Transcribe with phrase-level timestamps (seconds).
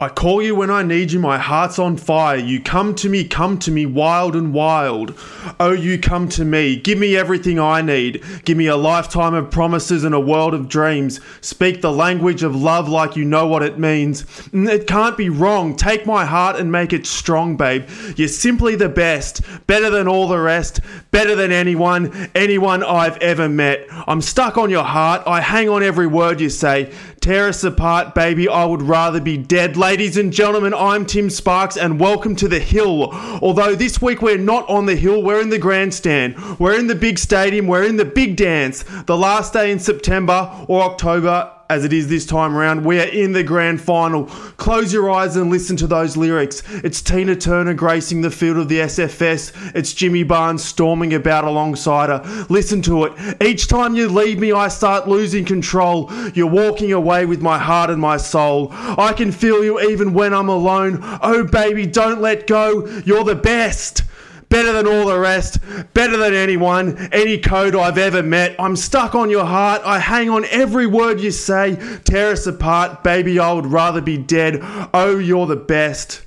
[0.00, 2.36] I call you when I need you, my heart's on fire.
[2.36, 5.18] You come to me, come to me, wild and wild.
[5.58, 8.22] Oh, you come to me, give me everything I need.
[8.44, 11.18] Give me a lifetime of promises and a world of dreams.
[11.40, 14.22] Speak the language of love like you know what it means.
[14.22, 15.74] Mm, It can't be wrong.
[15.74, 17.88] Take my heart and make it strong, babe.
[18.14, 20.78] You're simply the best, better than all the rest,
[21.10, 23.84] better than anyone, anyone I've ever met.
[24.06, 25.24] I'm stuck on your heart.
[25.26, 26.92] I hang on every word you say.
[27.20, 28.48] Tear us apart, baby.
[28.48, 29.76] I would rather be dead.
[29.76, 33.10] Ladies and gentlemen, I'm Tim Sparks, and welcome to the Hill.
[33.42, 36.36] Although this week we're not on the Hill, we're in the grandstand.
[36.58, 37.66] We're in the big stadium.
[37.66, 38.84] We're in the big dance.
[39.06, 41.57] The last day in September or October.
[41.70, 44.24] As it is this time around, we are in the grand final.
[44.56, 46.62] Close your eyes and listen to those lyrics.
[46.82, 49.74] It's Tina Turner gracing the field of the SFS.
[49.74, 52.46] It's Jimmy Barnes storming about alongside her.
[52.48, 53.42] Listen to it.
[53.42, 56.10] Each time you leave me, I start losing control.
[56.32, 58.68] You're walking away with my heart and my soul.
[58.72, 61.00] I can feel you even when I'm alone.
[61.22, 62.86] Oh, baby, don't let go.
[63.04, 64.04] You're the best.
[64.48, 65.58] Better than all the rest,
[65.92, 68.56] better than anyone, any code I've ever met.
[68.58, 69.82] I'm stuck on your heart.
[69.84, 71.76] I hang on every word you say.
[72.04, 73.38] Tear us apart, baby.
[73.38, 74.60] I would rather be dead.
[74.94, 76.22] Oh, you're the best.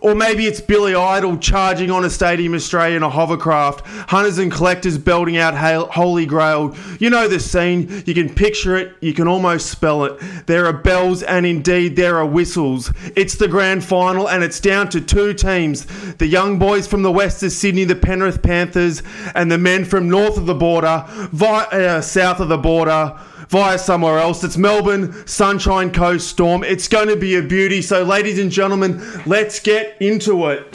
[0.00, 4.50] Or maybe it's Billy Idol charging on a Stadium Australia in a hovercraft, hunters and
[4.50, 6.74] collectors belting out Holy Grail.
[6.98, 10.18] You know the scene, you can picture it, you can almost spell it.
[10.46, 12.90] There are bells and indeed there are whistles.
[13.14, 17.12] It's the grand final and it's down to two teams the young boys from the
[17.12, 19.02] west of Sydney, the Penrith Panthers,
[19.34, 23.18] and the men from north of the border, vi- uh, south of the border
[23.50, 24.44] via somewhere else.
[24.44, 26.62] It's Melbourne, Sunshine Coast Storm.
[26.62, 27.82] It's going to be a beauty.
[27.82, 30.72] So, ladies and gentlemen, let's get into it.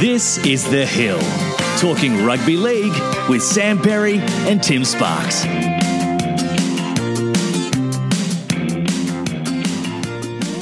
[0.00, 1.20] This is The Hill,
[1.78, 2.94] talking rugby league
[3.28, 4.18] with Sam Berry
[4.48, 5.44] and Tim Sparks.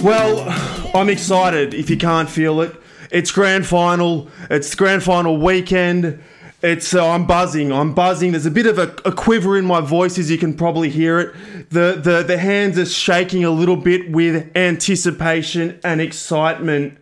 [0.03, 0.47] Well,
[0.95, 2.75] I'm excited if you can't feel it.
[3.11, 4.29] It's grand final.
[4.51, 6.23] It's grand final weekend.
[6.61, 7.73] It's uh, I'm buzzing.
[7.73, 8.33] I'm buzzing.
[8.33, 11.21] There's a bit of a, a quiver in my voice as you can probably hear
[11.21, 11.35] it.
[11.71, 16.99] The the the hands are shaking a little bit with anticipation and excitement.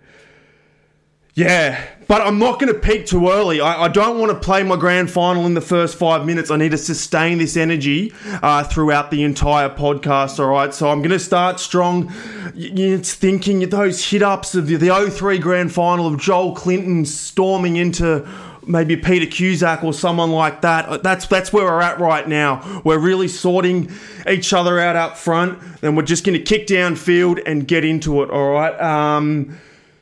[1.36, 3.60] Yeah, but I'm not going to peak too early.
[3.60, 6.50] I, I don't want to play my grand final in the first five minutes.
[6.50, 10.72] I need to sustain this energy uh, throughout the entire podcast, all right?
[10.72, 12.10] So I'm going to start strong.
[12.54, 17.76] It's thinking those hit ups of the, the 03 grand final of Joel Clinton storming
[17.76, 18.26] into
[18.66, 20.88] maybe Peter Cusack or someone like that.
[20.88, 22.80] Uh, That's that's where we're at right now.
[22.82, 23.92] We're really sorting
[24.26, 28.22] each other out up front, and we're just going to kick downfield and get into
[28.22, 28.80] it, all right?
[28.80, 29.58] Um,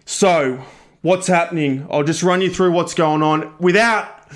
[0.07, 0.65] so,
[1.05, 1.87] what's happening?
[1.91, 4.27] I'll just run you through what's going on without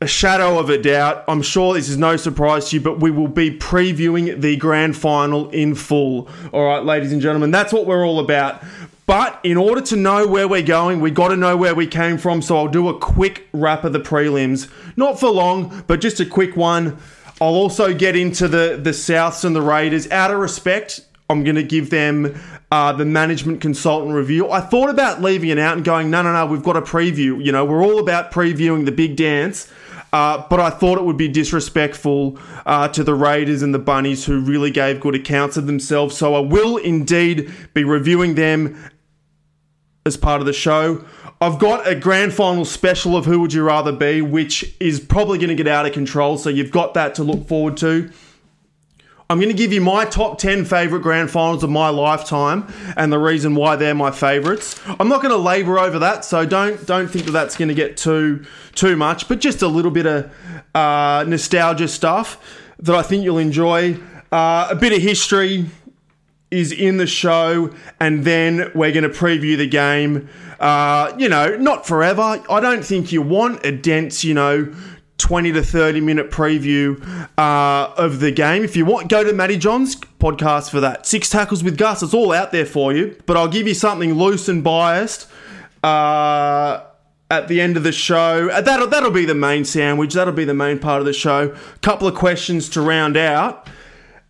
[0.00, 1.24] a shadow of a doubt.
[1.28, 4.96] I'm sure this is no surprise to you, but we will be previewing the grand
[4.96, 6.28] final in full.
[6.52, 8.64] All right, ladies and gentlemen, that's what we're all about.
[9.04, 12.16] But in order to know where we're going, we got to know where we came
[12.16, 12.40] from.
[12.40, 14.70] So I'll do a quick wrap of the prelims.
[14.96, 16.96] Not for long, but just a quick one.
[17.42, 20.10] I'll also get into the the Souths and the Raiders.
[20.10, 22.40] Out of respect, I'm going to give them
[22.72, 24.50] uh, the management consultant review.
[24.50, 27.42] I thought about leaving it out and going, no, no, no, we've got a preview.
[27.44, 29.72] You know, we're all about previewing the big dance.
[30.12, 34.24] Uh, but I thought it would be disrespectful uh, to the Raiders and the Bunnies,
[34.24, 36.16] who really gave good accounts of themselves.
[36.16, 38.82] So I will indeed be reviewing them
[40.06, 41.04] as part of the show.
[41.40, 45.36] I've got a grand final special of Who Would You Rather Be, which is probably
[45.38, 46.38] going to get out of control.
[46.38, 48.10] So you've got that to look forward to.
[49.28, 53.12] I'm going to give you my top 10 favorite grand finals of my lifetime and
[53.12, 54.80] the reason why they're my favorites.
[55.00, 57.74] I'm not going to labor over that, so don't don't think that that's going to
[57.74, 58.44] get too
[58.76, 60.32] too much, but just a little bit of
[60.76, 62.40] uh, nostalgia stuff
[62.78, 63.98] that I think you'll enjoy.
[64.30, 65.66] Uh, a bit of history
[66.52, 70.28] is in the show, and then we're going to preview the game.
[70.60, 72.40] Uh, you know, not forever.
[72.48, 74.72] I don't think you want a dense, you know,
[75.18, 77.00] 20 to 30 minute preview
[77.38, 78.62] uh, of the game.
[78.62, 81.06] If you want, go to Matty John's podcast for that.
[81.06, 82.02] Six tackles with Gus.
[82.02, 83.16] It's all out there for you.
[83.26, 85.28] But I'll give you something loose and biased
[85.82, 86.84] uh,
[87.30, 88.50] at the end of the show.
[88.50, 90.12] Uh, That'll, that'll be the main sandwich.
[90.14, 91.52] That'll be the main part of the show.
[91.52, 93.68] A Couple of questions to round out.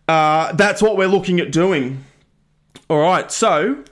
[0.07, 2.05] Uh, that's what we're looking at doing.
[2.89, 3.29] All right.
[3.29, 3.83] So,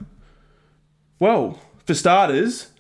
[1.20, 2.72] well, for starters,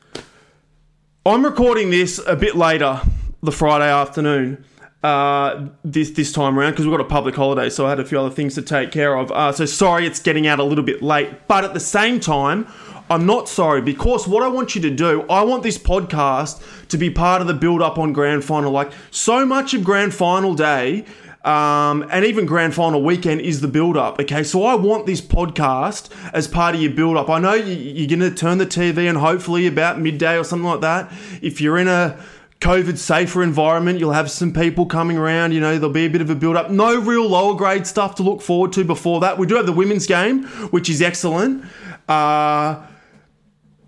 [1.26, 3.02] I'm recording this a bit later
[3.42, 4.64] the Friday afternoon.
[5.04, 8.06] Uh, this this time around because we've got a public holiday, so I had a
[8.06, 9.32] few other things to take care of.
[9.32, 12.66] Uh, so sorry, it's getting out a little bit late, but at the same time,
[13.08, 16.98] I'm not sorry because what I want you to do, I want this podcast to
[16.98, 18.72] be part of the build up on Grand Final.
[18.72, 21.06] Like so much of Grand Final day
[21.46, 24.20] Um, and even grand final weekend is the build up.
[24.20, 27.30] Okay, so I want this podcast as part of your build up.
[27.30, 30.68] I know you, you're going to turn the TV and hopefully about midday or something
[30.68, 31.12] like that.
[31.44, 32.18] If you're in a
[32.66, 35.52] COVID safer environment, you'll have some people coming around.
[35.52, 36.72] You know, there'll be a bit of a build up.
[36.72, 39.38] No real lower grade stuff to look forward to before that.
[39.38, 41.64] We do have the women's game, which is excellent.
[42.10, 42.84] Uh,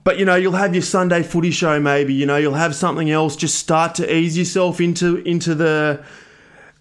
[0.03, 2.13] but you know, you'll have your Sunday footy show maybe.
[2.13, 3.35] You know, you'll have something else.
[3.35, 6.06] Just start to ease yourself into into the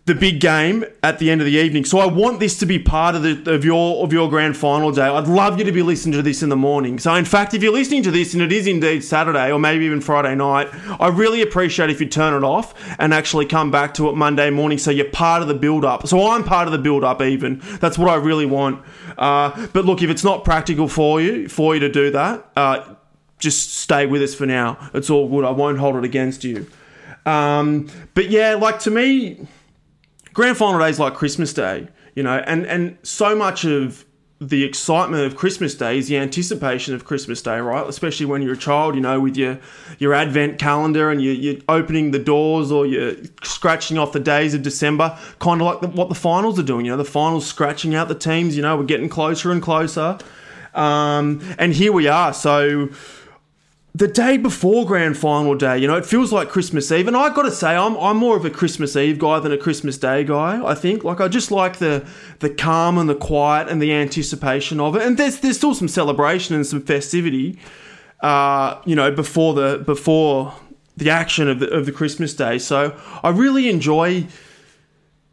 [0.06, 1.84] the big game at the end of the evening.
[1.84, 4.92] So I want this to be part of the of your of your grand final
[4.92, 5.02] day.
[5.02, 7.00] I'd love you to be listening to this in the morning.
[7.00, 9.84] So in fact, if you're listening to this and it is indeed Saturday or maybe
[9.84, 10.68] even Friday night,
[11.00, 14.48] I really appreciate if you turn it off and actually come back to it Monday
[14.48, 16.06] morning so you're part of the build up.
[16.06, 17.60] So I'm part of the build up even.
[17.80, 18.84] That's what I really want.
[19.18, 22.94] Uh, but look, if it's not practical for you for you to do that, uh,
[23.40, 24.78] just stay with us for now.
[24.94, 25.44] It's all good.
[25.44, 26.68] I won't hold it against you.
[27.26, 29.48] Um, but yeah, like to me
[30.36, 34.04] grand final day is like Christmas Day, you know, and and so much of
[34.38, 37.88] the excitement of Christmas Day is the anticipation of Christmas Day, right?
[37.88, 39.58] Especially when you're a child, you know, with your
[39.98, 44.52] your Advent calendar and you, you're opening the doors or you're scratching off the days
[44.52, 46.84] of December, kind of like the, what the finals are doing.
[46.84, 48.56] You know, the finals scratching out the teams.
[48.56, 50.18] You know, we're getting closer and closer,
[50.74, 52.34] um, and here we are.
[52.34, 52.90] So
[53.96, 57.08] the day before grand final day, you know, it feels like Christmas Eve.
[57.08, 59.56] And I got to say, I'm, I'm more of a Christmas Eve guy than a
[59.56, 60.62] Christmas Day guy.
[60.64, 62.06] I think, like, I just like the
[62.40, 65.02] the calm and the quiet and the anticipation of it.
[65.02, 67.58] And there's there's still some celebration and some festivity,
[68.20, 70.54] uh, you know, before the before
[70.96, 72.58] the action of the of the Christmas Day.
[72.58, 74.26] So I really enjoy,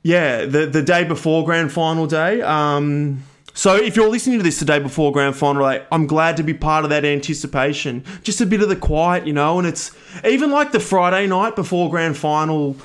[0.04, 2.42] yeah, the the day before grand final day.
[2.42, 3.24] Um,
[3.54, 6.54] so if you're listening to this today before grand final day, I'm glad to be
[6.54, 8.04] part of that anticipation.
[8.24, 9.92] Just a bit of the quiet, you know, and it's
[10.26, 12.76] even like the Friday night before grand final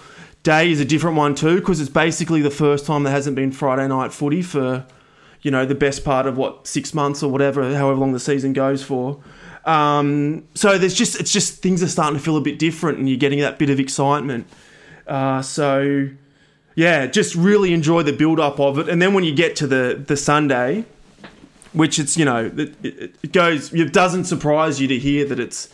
[0.42, 3.50] day is a different one too because it's basically the first time there hasn't been
[3.50, 4.86] Friday night footy for
[5.42, 8.52] you know the best part of what six months or whatever, however long the season
[8.52, 9.20] goes for.
[9.64, 13.08] Um, so there's just it's just things are starting to feel a bit different, and
[13.08, 14.46] you're getting that bit of excitement.
[15.06, 16.08] Uh, so
[16.78, 18.88] yeah, just really enjoy the build up of it.
[18.88, 20.84] And then when you get to the the Sunday,
[21.72, 22.72] which it's you know it,
[23.20, 25.68] it goes, it doesn't surprise you to hear that it's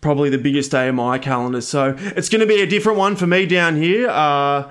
[0.00, 1.60] probably the biggest day of my calendar.
[1.60, 4.08] So it's going to be a different one for me down here.
[4.08, 4.70] Uh,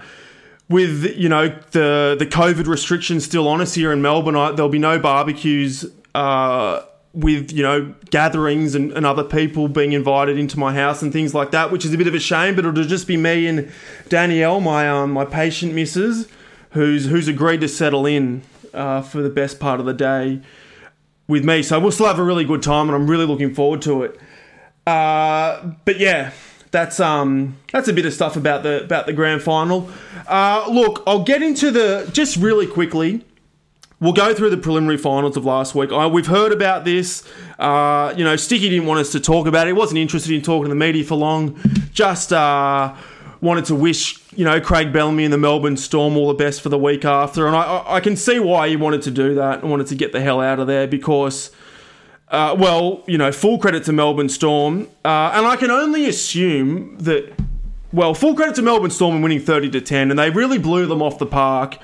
[0.70, 4.72] with you know the the COVID restrictions still on us here in Melbourne, I, there'll
[4.72, 5.86] be no barbecues.
[6.16, 6.84] Uh,
[7.18, 11.34] with you know gatherings and, and, other people being invited into my house and things
[11.34, 12.56] like that, which is a bit of a shame.
[12.56, 13.72] But it'll just be me and
[14.08, 16.28] Danielle, my um, my patient missus,
[16.72, 18.44] who's who's agreed to settle in
[18.74, 20.42] uh, for the best part of the day
[21.28, 21.64] with me.
[21.64, 24.20] So we'll still have a really good time, and I'm really looking forward to it.
[24.86, 26.32] Uh, but yeah,
[26.70, 29.90] that's um that's a bit of stuff about the about the grand final.
[30.28, 33.26] Uh, look, I'll get into the just really quickly.
[34.00, 35.92] We'll go through the preliminary finals of last week.
[35.92, 37.24] I, we've heard about this.
[37.58, 39.70] Uh, you know, Sticky didn't want us to talk about it.
[39.72, 41.60] He wasn't interested in talking to the media for long.
[41.94, 42.94] Just uh,
[43.42, 46.70] wanted to wish, you know, Craig Bellamy and the Melbourne Storm all the best for
[46.70, 47.48] the week after.
[47.48, 50.12] And I, I can see why he wanted to do that and wanted to get
[50.12, 51.50] the hell out of there because,
[52.28, 54.84] uh, well, you know, full credit to Melbourne Storm.
[55.04, 57.34] Uh, and I can only assume that,
[57.92, 60.12] well, full credit to Melbourne Storm in winning 30 to 10.
[60.12, 61.80] And they really blew them off the park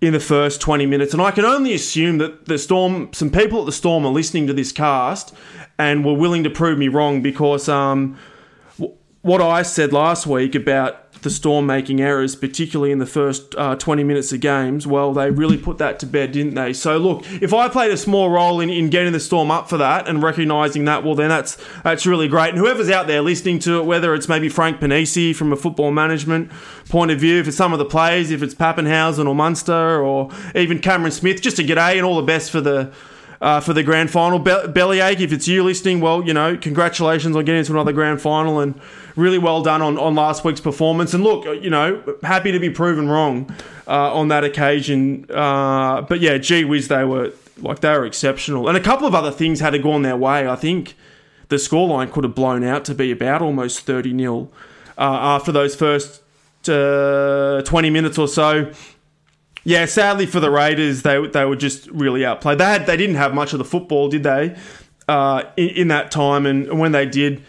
[0.00, 1.12] in the first 20 minutes.
[1.12, 4.46] And I can only assume that the Storm, some people at the Storm are listening
[4.46, 5.34] to this cast
[5.78, 8.16] and were willing to prove me wrong because um,
[9.22, 13.74] what I said last week about the Storm making errors, particularly in the first uh,
[13.76, 16.72] 20 minutes of games, well, they really put that to bed, didn't they?
[16.72, 19.76] So, look, if I played a small role in, in getting the Storm up for
[19.78, 22.50] that and recognising that, well, then that's that's really great.
[22.50, 25.90] And whoever's out there listening to it, whether it's maybe Frank Ponissi from a football
[25.90, 26.50] management
[26.88, 30.78] point of view, it's some of the players, if it's Papenhuyzen or Munster or even
[30.78, 32.92] Cameron Smith, just a g'day and all the best for the
[33.40, 34.38] uh, for the grand final.
[34.38, 38.20] Be- Bellyache, if it's you listening, well, you know, congratulations on getting to another grand
[38.20, 38.80] final and
[39.16, 41.14] really well done on, on last week's performance.
[41.14, 43.54] And look, you know, happy to be proven wrong
[43.86, 45.26] uh, on that occasion.
[45.30, 48.68] Uh, but yeah, gee whiz, they were like they were exceptional.
[48.68, 50.48] And a couple of other things had to gone their way.
[50.48, 50.96] I think
[51.48, 54.50] the scoreline could have blown out to be about almost 30 nil
[54.96, 56.22] uh, after those first
[56.68, 58.70] uh, 20 minutes or so.
[59.68, 62.56] Yeah, sadly for the Raiders, they they were just really outplayed.
[62.56, 64.56] They had they didn't have much of the football, did they?
[65.06, 67.42] Uh, in, in, that time, and when they did,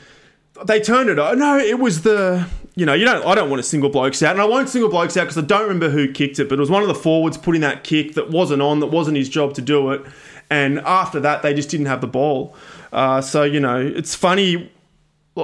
[0.66, 1.16] they turned it.
[1.16, 2.46] No, it was the
[2.76, 3.26] you know you don't.
[3.26, 5.48] I don't want to single blokes out, and I won't single blokes out because I
[5.48, 8.16] don't remember who kicked it, but it was one of the forwards putting that kick
[8.16, 10.02] that wasn't on, that wasn't his job to do it,
[10.50, 12.54] and after that they just didn't have the ball.
[12.92, 14.70] Uh, so you know it's funny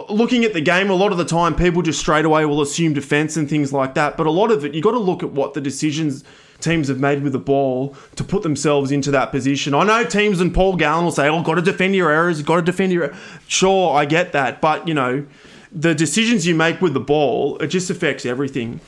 [0.10, 2.92] looking at the game, a lot of the time people just straight away will assume
[2.94, 4.18] defense and things like that.
[4.18, 6.26] But a lot of it, you got to look at what the decisions
[6.66, 9.74] teams have made with the ball to put themselves into that position.
[9.74, 12.58] I know teams and Paul Gallen will say, "Oh, got to defend your errors, got
[12.58, 13.14] to defend your."
[13.48, 15.26] Sure, I get that, but you know,
[15.72, 18.82] the decisions you make with the ball, it just affects everything.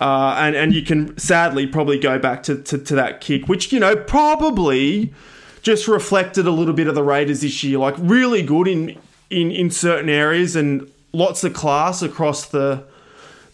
[0.00, 3.72] Uh, and and you can sadly probably go back to, to, to that kick, which
[3.72, 5.12] you know probably
[5.62, 7.78] just reflected a little bit of the Raiders this year.
[7.78, 8.98] Like really good in
[9.30, 12.84] in in certain areas and lots of class across the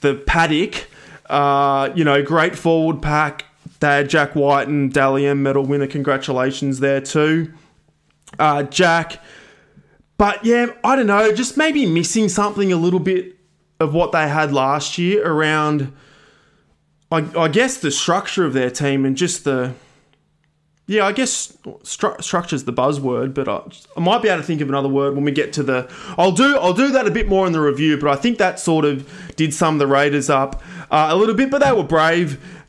[0.00, 0.88] the paddock.
[1.31, 3.47] Uh, you know, great forward pack.
[3.83, 5.87] They had Jack Wighton and Dally M medal winner.
[5.87, 7.53] Congratulations there too,
[8.39, 9.21] uh, Jack.
[10.17, 13.37] But yeah, I don't know, just maybe missing something a little bit
[13.81, 15.93] of what they had last year around.
[17.11, 19.75] I, I guess the structure of their team and just the
[20.87, 21.53] yeah, I guess
[21.85, 23.62] stru- structure's the buzzword, but I,
[23.97, 25.91] I, might be able to think of another word when we get to the.
[26.19, 28.59] I'll do I'll do that a bit more in the review, but I think that
[28.59, 31.51] sort of did sum the Raiders up uh, a little bit.
[31.51, 32.62] But they were brave.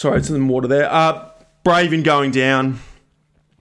[0.00, 0.90] Sorry, it's some water there.
[0.90, 1.28] Uh,
[1.62, 2.78] brave in going down.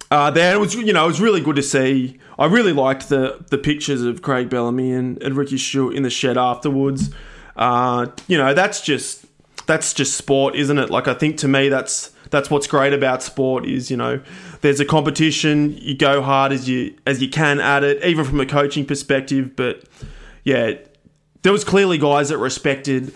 [0.09, 2.17] Uh, there it was, you know, it was really good to see.
[2.37, 6.09] I really liked the the pictures of Craig Bellamy and, and Ricky Stuart in the
[6.09, 7.13] shed afterwards.
[7.57, 9.25] Uh, you know, that's just
[9.67, 10.89] that's just sport, isn't it?
[10.89, 14.21] Like I think to me, that's that's what's great about sport is you know
[14.61, 18.39] there's a competition you go hard as you as you can at it even from
[18.39, 19.83] a coaching perspective but
[20.43, 20.73] yeah
[21.41, 23.11] there was clearly guys that respected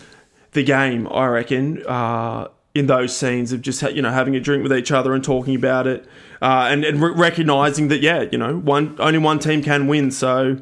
[0.54, 4.64] the game i reckon uh, in those scenes of just you know having a drink
[4.64, 6.08] with each other and talking about it
[6.42, 10.10] uh, and, and re- recognizing that yeah you know one only one team can win
[10.10, 10.58] so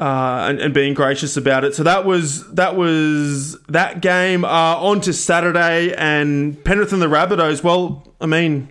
[0.00, 1.72] uh, and, and, being gracious about it.
[1.72, 4.44] So that was that was that game.
[4.44, 7.62] Uh, on to Saturday and Penrith and the Rabbitohs.
[7.62, 8.68] Well, I mean,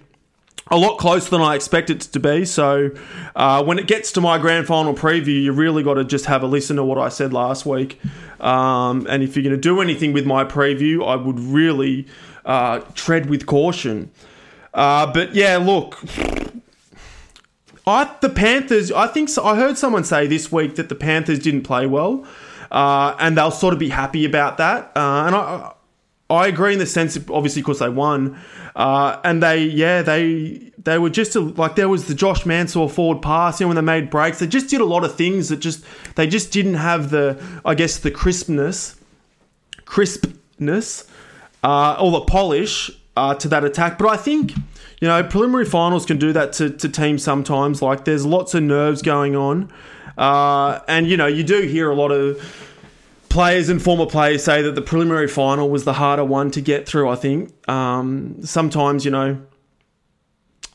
[0.67, 2.43] a lot closer than I expected it to be.
[2.43, 2.91] So
[3.37, 6.43] uh, when it gets to my grand final preview, you really got to just have
[6.43, 8.01] a listen to what I said last week.
[8.41, 12.05] Um, and if you're going to do anything with my preview, I would really
[12.45, 14.11] uh, tread with caution.
[14.73, 16.03] Uh, but yeah, look,
[17.85, 18.91] I the Panthers.
[18.91, 22.25] I think so, I heard someone say this week that the Panthers didn't play well,
[22.71, 24.91] uh, and they'll sort of be happy about that.
[24.95, 25.73] Uh, and I
[26.29, 28.39] I agree in the sense, of, obviously, because they won,
[28.75, 32.89] uh, and they yeah they they were just a, like there was the Josh Mansour
[32.89, 33.59] forward pass.
[33.59, 35.83] You know when they made breaks, they just did a lot of things that just
[36.15, 38.95] they just didn't have the I guess the crispness,
[39.85, 41.05] crispness,
[41.63, 43.97] uh, or the polish uh, to that attack.
[43.97, 44.53] But I think
[45.01, 47.81] you know, preliminary finals can do that to, to teams sometimes.
[47.81, 49.69] Like, there's lots of nerves going on.
[50.17, 52.39] Uh, and, you know, you do hear a lot of
[53.27, 56.87] players and former players say that the preliminary final was the harder one to get
[56.87, 57.51] through, I think.
[57.69, 59.41] Um, sometimes, you know,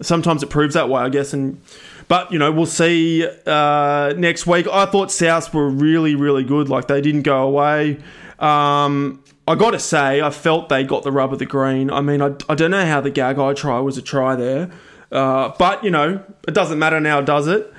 [0.03, 1.33] sometimes it proves that way, I guess.
[1.33, 1.63] And
[2.09, 4.67] But, you know, we'll see uh, next week.
[4.67, 6.69] I thought Souths were really, really good.
[6.69, 7.99] Like, they didn't go away.
[8.39, 11.91] Um, I got to say, I felt they got the rub of the green.
[11.91, 14.71] I mean, I, I don't know how the Gagai try was a try there,
[15.11, 17.73] uh, but you know, it doesn't matter now, does it?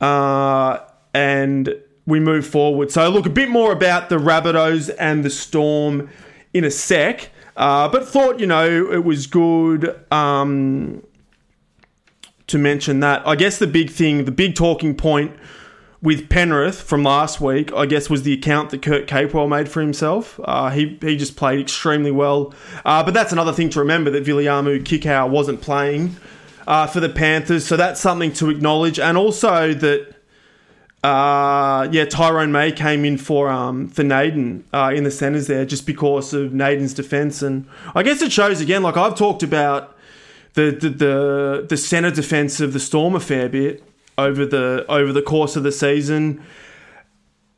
[0.00, 0.80] Uh,
[1.14, 1.76] and
[2.06, 2.90] we move forward.
[2.90, 6.10] So, look a bit more about the Rabbitohs and the Storm
[6.52, 11.06] in a sec, uh, but thought you know it was good um,
[12.48, 13.24] to mention that.
[13.24, 15.36] I guess the big thing, the big talking point
[16.02, 19.80] with Penrith from last week, I guess, was the account that Kurt Capewell made for
[19.80, 20.38] himself.
[20.42, 22.52] Uh, he, he just played extremely well.
[22.84, 26.16] Uh, but that's another thing to remember that Viliame Kikau wasn't playing
[26.66, 27.64] uh, for the Panthers.
[27.64, 28.98] So that's something to acknowledge.
[28.98, 30.16] And also that,
[31.04, 35.64] uh, yeah, Tyrone May came in for um, for Naden uh, in the centres there
[35.64, 37.42] just because of Naden's defence.
[37.42, 39.96] And I guess it shows again, like I've talked about
[40.54, 43.84] the, the, the, the centre defence of the Storm a fair bit
[44.18, 46.42] over the over the course of the season.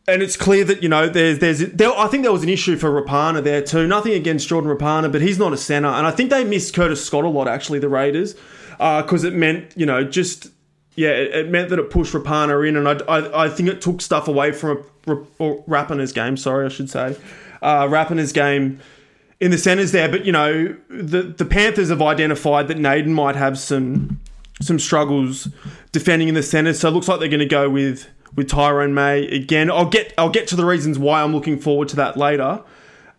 [0.07, 2.77] And it's clear that you know there's there's there, I think there was an issue
[2.77, 3.87] for Rapana there too.
[3.87, 7.05] Nothing against Jordan Rapana, but he's not a center, and I think they missed Curtis
[7.05, 7.79] Scott a lot actually.
[7.79, 8.35] The Raiders,
[8.73, 10.49] because uh, it meant you know just
[10.97, 13.81] yeah, it, it, meant that it pushed Rapana in, and I, I, I think it
[13.81, 16.37] took stuff away from Rapana's game.
[16.37, 17.17] Sorry, I should say,
[17.63, 18.81] uh, Rapana's game
[19.41, 20.09] in the centers there.
[20.09, 24.21] But you know the the Panthers have identified that Naden might have some
[24.61, 25.49] some struggles
[25.93, 26.75] defending in the centre.
[26.75, 29.71] So it looks like they're going to go with with Tyrone May again.
[29.71, 32.63] I'll get I'll get to the reasons why I'm looking forward to that later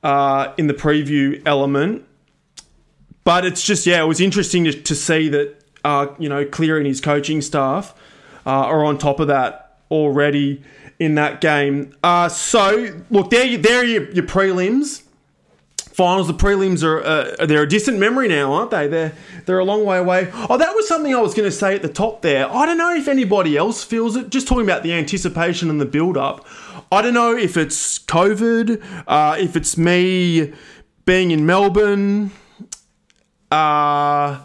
[0.03, 2.05] uh, in the preview element.
[3.23, 6.79] But it's just yeah, it was interesting to, to see that uh, you know Cleary
[6.79, 7.93] and his coaching staff
[8.45, 10.63] uh, are on top of that already
[10.99, 11.93] in that game.
[12.03, 15.04] Uh, so look, there there are your, your prelims
[15.95, 18.87] finals, the prelims are uh, they're a distant memory now, aren't they?
[18.87, 19.13] They're
[19.45, 20.29] they're a long way away.
[20.49, 22.51] Oh, that was something I was going to say at the top there.
[22.51, 24.29] I don't know if anybody else feels it.
[24.29, 26.45] Just talking about the anticipation and the build up.
[26.91, 30.53] I don't know if it's COVID, uh, if it's me
[31.05, 32.31] being in Melbourne.
[33.49, 34.41] Uh,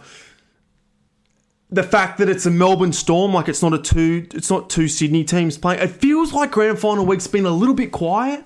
[1.69, 4.89] the fact that it's a Melbourne Storm, like it's not a two, it's not two
[4.89, 5.81] Sydney teams playing.
[5.81, 8.45] It feels like grand final week's been a little bit quiet,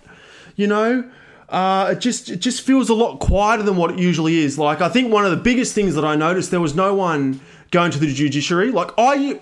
[0.56, 1.10] you know.
[1.54, 4.58] Uh, it just it just feels a lot quieter than what it usually is.
[4.58, 7.40] Like I think one of the biggest things that I noticed there was no one
[7.70, 8.72] going to the judiciary.
[8.72, 9.40] Like I,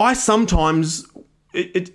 [0.00, 1.06] I sometimes
[1.52, 1.90] it, it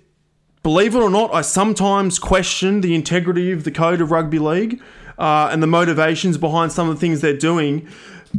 [0.62, 4.80] believe it or not, I sometimes question the integrity of the code of rugby league
[5.18, 7.86] uh, and the motivations behind some of the things they're doing.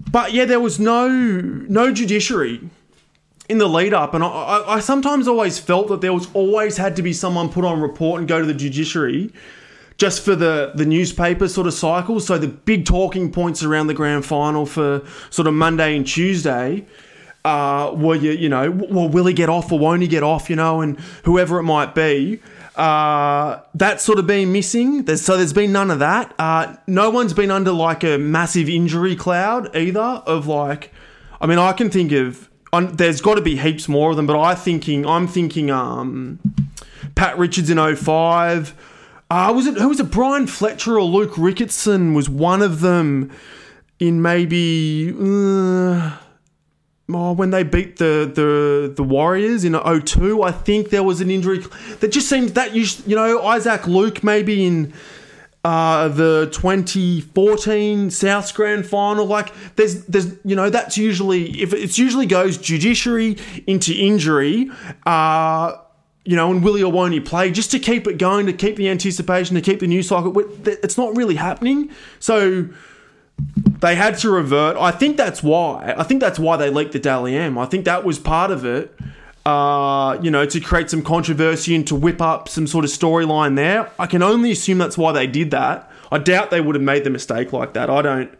[0.10, 2.60] But yeah, there was no no judiciary
[3.48, 6.78] in the lead up, and I, I, I sometimes always felt that there was always
[6.78, 9.32] had to be someone put on report and go to the judiciary
[10.02, 12.20] just for the the newspaper sort of cycle.
[12.20, 16.88] So the big talking points around the grand final for sort of Monday and Tuesday
[17.46, 20.50] uh, were you you know well will he get off or won't he get off
[20.50, 22.42] you know and whoever it might be.
[22.76, 25.04] Uh, that's sort of been missing.
[25.04, 26.34] There's, so there's been none of that.
[26.40, 30.00] Uh, no one's been under like a massive injury cloud either.
[30.00, 30.92] Of like,
[31.40, 32.50] I mean, I can think of.
[32.74, 36.40] There's got to be heaps more of them, but I thinking I'm thinking um,
[37.14, 38.74] Pat Richards in 05.
[39.32, 40.12] Uh, was it who was it?
[40.12, 43.32] Bryan Fletcher or Luke Ricketson was one of them
[43.98, 45.16] in maybe.
[45.18, 46.18] Uh,
[47.14, 51.32] oh, when they beat the the the Warriors in 02, I think there was an
[51.32, 51.60] injury
[52.02, 54.92] that just seems that you you know Isaac Luke maybe in
[55.64, 59.26] uh, the 2014 South Grand Final.
[59.26, 64.70] Like there's there's you know that's usually if it's usually goes judiciary into injury.
[65.06, 65.78] Uh,
[66.24, 68.76] you know, and will he or won't play just to keep it going, to keep
[68.76, 70.34] the anticipation, to keep the news cycle.
[70.66, 71.90] It's not really happening.
[72.20, 72.70] So
[73.80, 74.78] they had to revert.
[74.78, 75.96] I think that's why.
[75.98, 77.58] I think that's why they leaked the Dally M.
[77.58, 78.96] I think that was part of it.
[79.44, 83.56] Uh, you know, to create some controversy and to whip up some sort of storyline
[83.56, 83.92] there.
[83.98, 85.92] I can only assume that's why they did that.
[86.12, 87.90] I doubt they would have made the mistake like that.
[87.90, 88.32] I don't.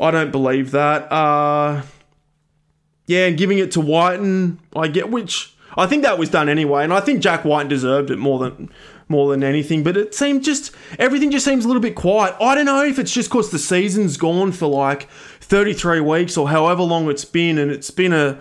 [0.00, 1.10] I don't believe that.
[1.10, 1.82] Uh,
[3.06, 6.84] yeah, and giving it to Wighton, I get which I think that was done anyway,
[6.84, 8.70] and I think Jack Wighton deserved it more than
[9.08, 9.82] more than anything.
[9.82, 12.34] But it seemed just everything just seems a little bit quiet.
[12.40, 15.08] I don't know if it's just because the season's gone for like
[15.40, 18.38] 33 weeks or however long it's been, and it's been a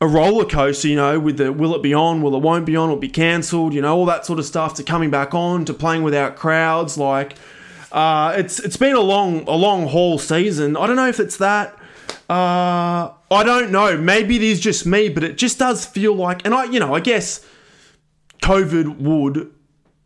[0.00, 2.76] a roller coaster, you know, with the will it be on, will it won't be
[2.76, 4.74] on, will be cancelled, you know, all that sort of stuff.
[4.74, 7.34] To coming back on, to playing without crowds, like
[7.92, 10.76] uh, it's it's been a long a long haul season.
[10.76, 11.78] I don't know if it's that.
[12.28, 13.96] Uh, I don't know.
[13.96, 16.94] Maybe it is just me, but it just does feel like, and I, you know,
[16.94, 17.44] I guess
[18.42, 19.52] COVID would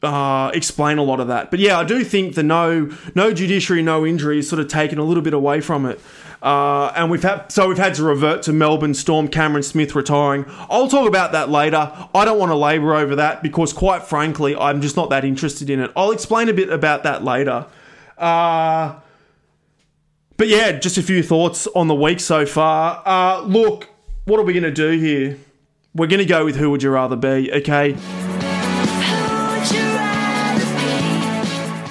[0.03, 1.51] uh, explain a lot of that.
[1.51, 4.99] But yeah, I do think the no no judiciary, no injury is sort of taken
[4.99, 6.01] a little bit away from it.
[6.43, 10.47] Uh, and we've had so we've had to revert to Melbourne Storm Cameron Smith retiring.
[10.71, 11.93] I'll talk about that later.
[12.15, 15.69] I don't want to labour over that because, quite frankly, I'm just not that interested
[15.69, 15.91] in it.
[15.95, 17.67] I'll explain a bit about that later.
[18.17, 18.95] Uh,
[20.41, 23.03] but yeah, just a few thoughts on the week so far.
[23.05, 23.91] Uh, look,
[24.25, 25.37] what are we going to do here?
[25.95, 27.93] We're going to go with who would you rather be, okay?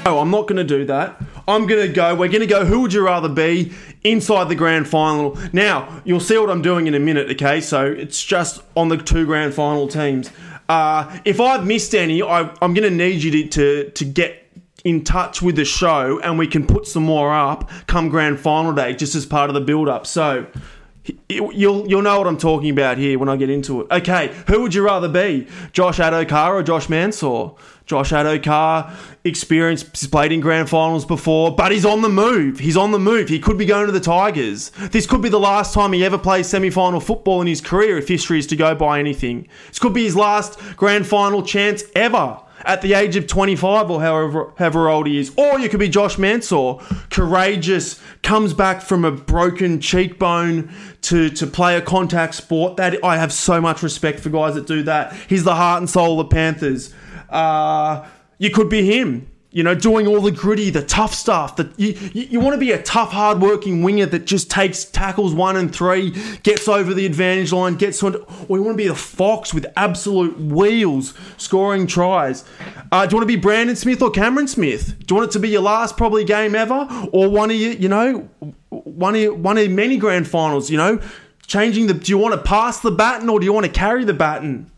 [0.04, 1.22] No, I'm not going to do that.
[1.48, 3.72] I'm going to go, we're going to go, who would you rather be
[4.04, 5.38] inside the grand final?
[5.54, 7.62] Now, you'll see what I'm doing in a minute, okay?
[7.62, 10.32] So it's just on the two grand final teams.
[10.68, 14.49] Uh, if I've missed any, I, am going to need you to, to, to get
[14.84, 18.74] in touch with the show and we can put some more up come grand final
[18.74, 20.08] day just as part of the build up.
[20.08, 20.48] So
[21.28, 23.88] you'll you'll know what I'm talking about here when I get into it.
[23.92, 25.48] Okay, who would you rather be?
[25.72, 27.52] Josh Addo-Carr or Josh Mansour?
[27.86, 32.60] Josh Addo-Carr experienced played in grand finals before, but he's on the move.
[32.60, 33.30] He's on the move.
[33.30, 34.70] He could be going to the Tigers.
[34.92, 38.08] This could be the last time he ever plays semi-final football in his career if
[38.08, 39.48] history is to go by anything.
[39.70, 44.02] This could be his last grand final chance ever at the age of 25 or
[44.02, 45.32] however, however old he is.
[45.38, 46.76] Or you could be Josh Mansour,
[47.10, 52.78] courageous, comes back from a broken cheekbone to, to play a contact sport.
[52.78, 55.14] That I have so much respect for guys that do that.
[55.28, 56.94] He's the heart and soul of the Panthers.
[57.30, 61.56] Uh, you could be him you know, doing all the gritty, the tough stuff.
[61.56, 65.34] That you, you, you want to be a tough, hard-working winger that just takes tackles
[65.34, 66.12] one and three,
[66.44, 68.16] gets over the advantage line, gets on.
[68.48, 72.46] Or you want to be the fox with absolute wheels, scoring tries.
[72.92, 74.96] Uh, do you want to be Brandon Smith or Cameron Smith?
[75.00, 77.72] Do you want it to be your last probably game ever, or one of you,
[77.72, 78.30] you know,
[78.70, 80.70] one of one of many grand finals?
[80.70, 81.02] You know,
[81.48, 81.96] changing the.
[81.96, 84.70] Do you want to pass the baton or do you want to carry the baton?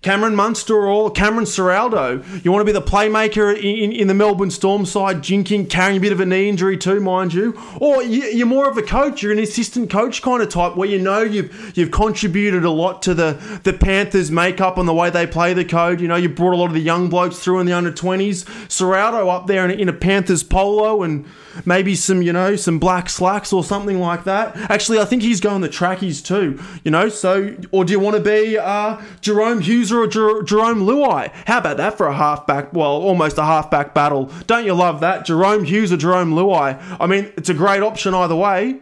[0.00, 2.44] Cameron Munster or Cameron Ciraldo.
[2.44, 6.00] You want to be the playmaker in, in, the Melbourne Storm side, jinking, carrying a
[6.00, 7.60] bit of a knee injury too, mind you.
[7.80, 9.24] Or you're more of a coach.
[9.24, 13.02] You're an assistant coach kind of type where you know you've you've contributed a lot
[13.02, 16.00] to the, the Panthers' makeup and the way they play the code.
[16.00, 18.44] You know, you brought a lot of the young blokes through in the under 20s.
[18.68, 21.26] Ciraldo up there in, in a Panthers polo and
[21.64, 24.56] maybe some, you know, some black slacks or something like that.
[24.70, 27.08] Actually, I think he's going the trackies too, you know.
[27.08, 31.30] So, or do you want to be uh, Jahrome Hughes or Jer- Jarome Luai?
[31.46, 32.72] How about that for a halfback?
[32.72, 34.30] Well, almost a halfback battle.
[34.46, 35.24] Don't you love that?
[35.24, 36.80] Jerome Hughes or Jerome Luai?
[37.00, 38.80] I mean, it's a great option either way.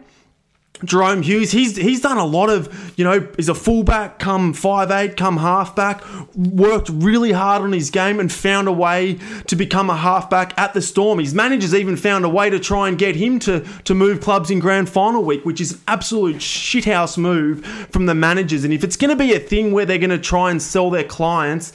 [0.85, 4.91] Jahrome Hughes, he's he's done a lot of, you know, he's a fullback, come five
[4.91, 6.03] eight, come halfback,
[6.35, 10.73] worked really hard on his game and found a way to become a halfback at
[10.75, 11.17] the Storm.
[11.17, 14.51] His managers even found a way to try and get him to, to move clubs
[14.51, 18.63] in grand final week, which is an absolute shithouse move from the managers.
[18.63, 20.91] And if it's going to be a thing where they're going to try and sell
[20.91, 21.73] their clients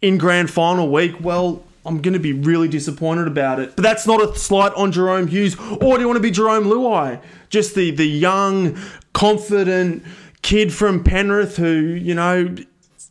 [0.00, 3.76] in grand final week, well, I'm going to be really disappointed about it.
[3.76, 5.56] But that's not a slight on Jerome Hughes.
[5.58, 7.20] Or do you want to be Jerome Luai?
[7.50, 8.78] Just the, the young,
[9.12, 10.02] confident
[10.42, 12.54] kid from Penrith who, you know,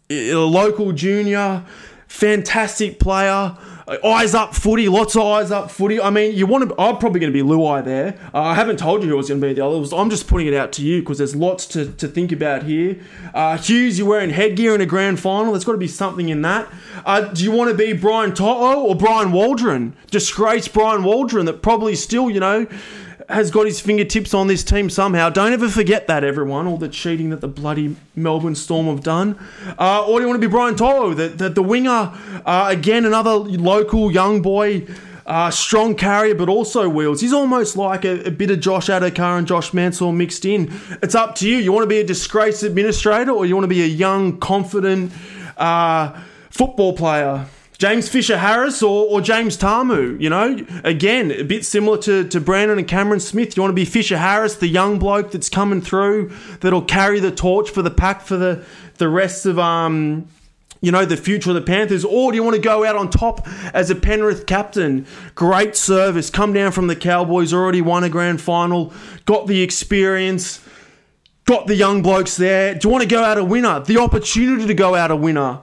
[0.09, 1.65] a local junior,
[2.07, 3.57] fantastic player
[4.03, 5.99] eyes up footy, lots of eyes up footy.
[5.99, 6.81] I mean, you want to.
[6.81, 8.17] I'm probably going to be Luai there.
[8.33, 9.93] Uh, I haven't told you who was going to be the others.
[9.93, 12.99] I'm just putting it out to you because there's lots to, to think about here.
[13.33, 15.53] Uh, Hughes, you're wearing headgear in a grand final.
[15.53, 16.71] There's got to be something in that.
[17.05, 19.95] Uh, do you want to be Brian To'o or Brian Waldron?
[20.11, 22.67] Disgraced Brian Waldron that probably still, you know
[23.29, 25.29] has got his fingertips on this team somehow.
[25.29, 26.67] Don't ever forget that, everyone.
[26.67, 29.37] All the cheating that the bloody Melbourne Storm have done.
[29.79, 32.13] Uh, or do you want to be Brian To'o, the, the, the winger?
[32.45, 34.87] Uh, again, another local young boy.
[35.25, 37.21] Uh, strong carrier, but also wheels.
[37.21, 40.69] He's almost like a, a, bit of Josh Addo-Carr and Josh Mansour mixed in.
[41.01, 41.55] It's up to you.
[41.59, 45.13] You want to be a disgraced administrator, or you want to be a young, confident
[45.55, 47.45] uh, football player?
[47.77, 52.39] James Fisher Harris or, or James Tamou, you know, again, a bit similar to, to
[52.39, 53.57] Brandon and Cameron Smith.
[53.57, 56.31] You want to be Fisher Harris, the young bloke that's coming through,
[56.61, 58.63] that'll carry the torch for the pack for the,
[58.97, 60.27] the rest of um,
[60.81, 63.09] you know, the future of the Panthers, or do you want to go out on
[63.09, 65.07] top as a Penrith captain?
[65.33, 68.93] Great service, come down from the Cowboys, already won a grand final,
[69.25, 70.59] got the experience,
[71.45, 72.75] got the young blokes there.
[72.75, 73.79] Do you want to go out a winner?
[73.79, 75.61] The opportunity to go out a winner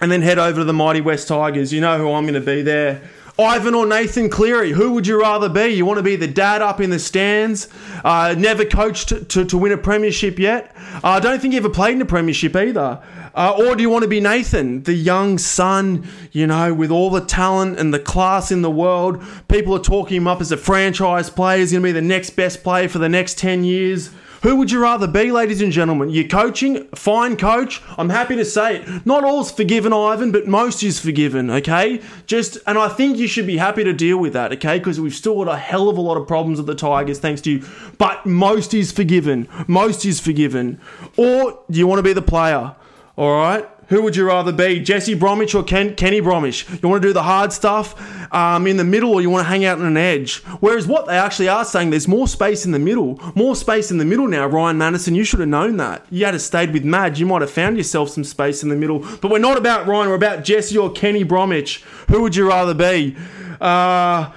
[0.00, 1.72] and then head over to the mighty West Tigers.
[1.72, 3.02] You know who I'm going to be there.
[3.40, 5.68] Ivan or Nathan Cleary, who would you rather be?
[5.68, 7.68] You want to be the dad up in the stands,
[8.04, 10.74] uh, never coached to, to, win a premiership yet?
[11.04, 13.00] I uh, don't think you ever played in a premiership either.
[13.36, 17.10] Uh, or do you want to be Nathan, the young son, you know, with all
[17.10, 19.22] the talent and the class in the world?
[19.46, 21.58] People are talking him up as a franchise player.
[21.58, 24.10] He's going to be the next best player for the next 10 years.
[24.42, 26.10] Who would you rather be, ladies and gentlemen?
[26.10, 27.82] You're coaching, fine coach.
[27.96, 29.06] I'm happy to say it.
[29.06, 32.00] Not all's forgiven, Ivan, but most is forgiven, okay?
[32.26, 34.78] Just, and I think you should be happy to deal with that, okay?
[34.78, 37.40] Because we've still got a hell of a lot of problems with the Tigers, thanks
[37.42, 37.66] to you.
[37.98, 39.48] But most is forgiven.
[39.66, 40.80] Most is forgiven.
[41.16, 42.76] Or you want to be the player?
[43.16, 43.68] All right?
[43.88, 46.66] Who would you rather be, Jesse Bromwich or Ken, Kenny Bromwich?
[46.82, 47.94] You want to do the hard stuff
[48.34, 50.42] um, in the middle, or you want to hang out on an edge?
[50.60, 53.96] Whereas what they actually are saying, there's more space in the middle, more space in
[53.96, 54.46] the middle now.
[54.46, 55.14] Ryan Matterson.
[55.14, 56.04] you should have known that.
[56.10, 58.76] You had to stayed with Madge, you might have found yourself some space in the
[58.76, 58.98] middle.
[59.22, 61.82] But we're not about Ryan, we're about Jesse or Kenny Bromwich.
[62.10, 63.16] Who would you rather be?
[63.58, 64.30] Uh,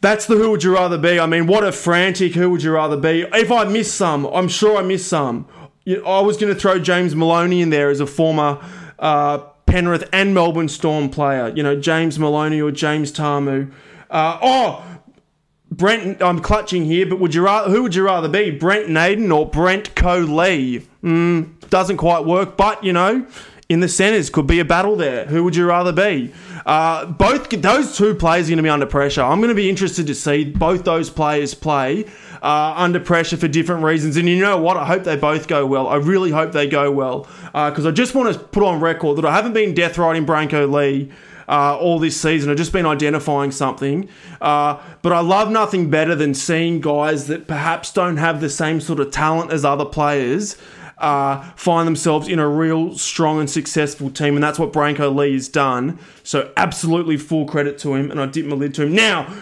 [0.00, 1.20] that's the who would you rather be.
[1.20, 3.26] I mean, what a frantic who would you rather be.
[3.32, 5.46] If I miss some, I'm sure I miss some.
[5.86, 8.60] I was going to throw James Maloney in there as a former
[8.98, 11.52] uh, Penrith and Melbourne Storm player.
[11.54, 13.70] You know, James Maloney or James Tamou.
[14.10, 14.84] Uh, oh,
[15.70, 19.30] Brent, I'm clutching here, but would you rather, who would you rather be, Brent Naden
[19.30, 20.86] or Brent Lee?
[21.02, 23.26] Mm, doesn't quite work, but you know,
[23.68, 25.26] in the centres could be a battle there.
[25.26, 26.32] Who would you rather be?
[26.64, 29.22] Uh, both those two players are going to be under pressure.
[29.22, 32.06] I'm going to be interested to see both those players play
[32.42, 34.16] uh, under pressure for different reasons.
[34.16, 34.76] And you know what?
[34.76, 35.86] I hope they both go well.
[35.88, 39.18] I really hope they go well because uh, I just want to put on record
[39.18, 41.12] that I haven't been death riding Brenko Lee.
[41.50, 42.50] Uh, all this season.
[42.50, 44.10] I've just been identifying something.
[44.38, 48.82] Uh, but I love nothing better than seeing guys that perhaps don't have the same
[48.82, 50.58] sort of talent as other players.
[50.98, 55.32] Uh, find themselves in a real strong and successful team, and that's what Brenko Lee
[55.32, 55.98] has done.
[56.22, 58.94] So, absolutely full credit to him, and I dip my lid to him.
[58.94, 59.32] Now,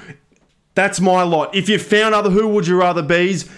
[0.77, 1.55] that's my lot.
[1.55, 3.51] If you found other who would you rather be's,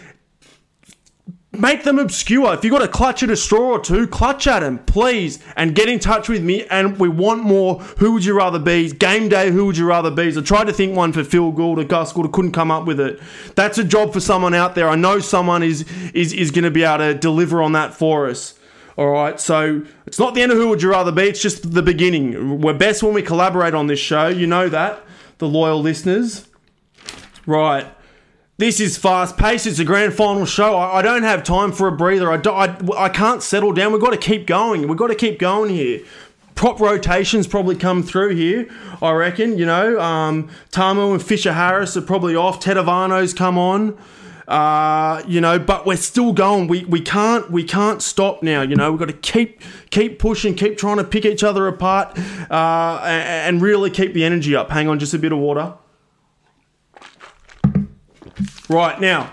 [1.52, 2.54] make them obscure.
[2.54, 5.74] If you've got to clutch at a straw or two, clutch at them, please, and
[5.74, 6.64] get in touch with me.
[6.66, 7.80] And we want more.
[7.98, 8.90] Who would you rather be?
[8.92, 9.50] Game day.
[9.50, 10.28] Who would you rather be?
[10.28, 12.26] I tried to think one for Phil Gould or Gus Gould.
[12.26, 13.20] I couldn't come up with it.
[13.56, 14.88] That's a job for someone out there.
[14.88, 18.28] I know someone is is is going to be able to deliver on that for
[18.28, 18.54] us.
[18.96, 21.22] All right, so It's not the end of who would you rather be.
[21.22, 22.60] It's just the beginning.
[22.60, 24.26] We're best when we collaborate on this show.
[24.26, 25.04] You know that,
[25.38, 26.47] the loyal listeners.
[27.48, 27.86] Right.
[28.58, 29.66] This is fast paced.
[29.66, 30.76] It's a grand final show.
[30.76, 32.30] I, I don't have time for a breather.
[32.30, 33.90] I, do, I, I can't settle down.
[33.90, 34.86] We've got to keep going.
[34.86, 36.02] We've got to keep going here.
[36.54, 38.68] Prop rotations probably come through here,
[39.00, 39.56] I reckon.
[39.56, 42.60] You know, um, Tamou and Fisher Harris are probably off.
[42.60, 43.96] Tedovano's come on.
[44.46, 46.68] Uh, you know, but we're still going.
[46.68, 48.60] We we can't we can't stop now.
[48.60, 52.18] You know, we've got to keep keep pushing, keep trying to pick each other apart,
[52.50, 54.70] uh, and, and really keep the energy up.
[54.70, 55.74] Hang on, just a bit of water.
[58.68, 59.32] Right now,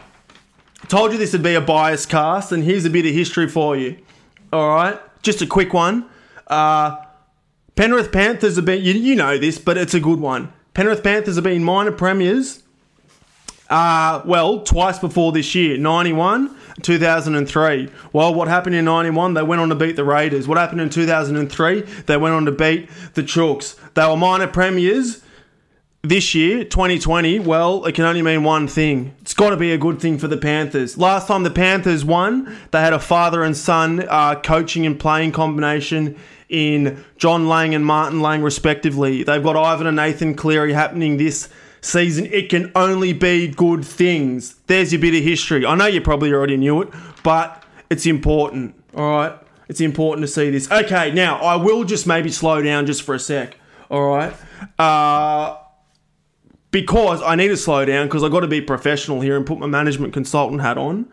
[0.88, 3.76] told you this would be a biased cast, and here's a bit of history for
[3.76, 3.98] you.
[4.54, 6.06] All right, just a quick one.
[6.48, 7.04] Uh,
[7.76, 10.54] Penrith Panthers have been, you, you know this, but it's a good one.
[10.74, 12.64] Penrith Panthers have been minor premiers
[13.70, 17.90] uh, well, twice before this year, 91, 2003.
[18.14, 19.34] Well, what happened in 91?
[19.34, 20.48] They went on to beat the Raiders.
[20.48, 21.82] What happened in 2003?
[21.82, 23.76] They went on to beat the Chooks.
[23.96, 25.24] They were minor premiers.
[26.06, 29.16] This year, 2020, well, it can only mean one thing.
[29.22, 31.00] It's got to be a good thing for the Panthers.
[31.00, 35.32] Last time the Panthers won, they had a father and son uh, coaching and playing
[35.32, 36.16] combination
[36.48, 39.24] in John Lang and Martin Lang, respectively.
[39.24, 41.50] They've got Ivan and Nathan Cleary happening this
[41.82, 44.58] season, it can only be good things.
[44.68, 45.66] There's your bit of history.
[45.66, 46.90] I know you probably already knew it,
[47.24, 48.76] but it's important.
[48.96, 49.34] All right,
[49.70, 50.70] it's important to see this.
[50.72, 53.58] Okay, now I will just maybe slow down just for a sec.
[53.90, 54.34] All right,
[54.78, 55.58] uh,
[56.76, 59.60] because I need to slow down because I got to be professional here and put
[59.60, 61.06] my management consultant hat on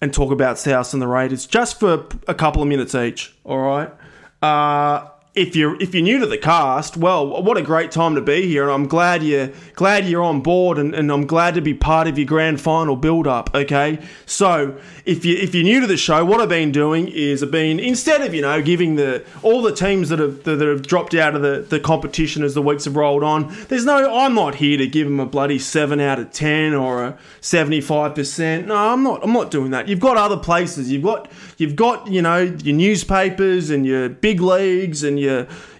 [0.00, 3.34] and talk about South and the Raiders just for a couple of minutes each.
[3.42, 3.92] All right.
[4.40, 5.08] Uh,
[5.40, 8.46] if you're if you're new to the cast, well, what a great time to be
[8.46, 11.72] here, and I'm glad you glad you're on board, and, and I'm glad to be
[11.72, 13.50] part of your grand final build up.
[13.54, 17.42] Okay, so if you if you're new to the show, what I've been doing is
[17.42, 20.86] I've been instead of you know giving the all the teams that have that have
[20.86, 23.54] dropped out of the, the competition as the weeks have rolled on.
[23.68, 27.02] There's no I'm not here to give them a bloody seven out of ten or
[27.02, 28.66] a seventy five percent.
[28.66, 29.24] No, I'm not.
[29.24, 29.88] I'm not doing that.
[29.88, 30.92] You've got other places.
[30.92, 35.29] You've got you've got you know your newspapers and your big leagues and your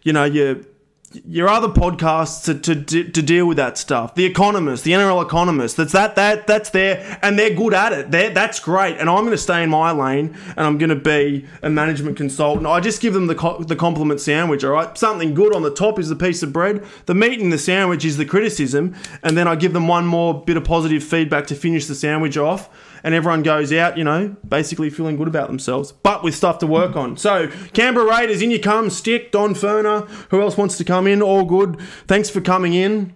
[0.02, 0.56] you know your
[1.12, 4.14] your other podcasts to, to, to deal with that stuff.
[4.14, 8.10] The Economist, the NRL Economist, that's that that that's there, and they're good at it.
[8.12, 10.96] They're, that's great, and I'm going to stay in my lane, and I'm going to
[10.96, 12.66] be a management consultant.
[12.66, 14.62] I just give them the co- the compliment sandwich.
[14.62, 16.84] All right, something good on the top is the piece of bread.
[17.06, 20.44] The meat in the sandwich is the criticism, and then I give them one more
[20.44, 22.70] bit of positive feedback to finish the sandwich off
[23.02, 26.66] and everyone goes out, you know, basically feeling good about themselves, but with stuff to
[26.66, 27.16] work on.
[27.16, 31.22] So, Canberra Raiders, in you come, Stick, Don Furner, who else wants to come in?
[31.22, 31.78] All good.
[32.06, 33.14] Thanks for coming in.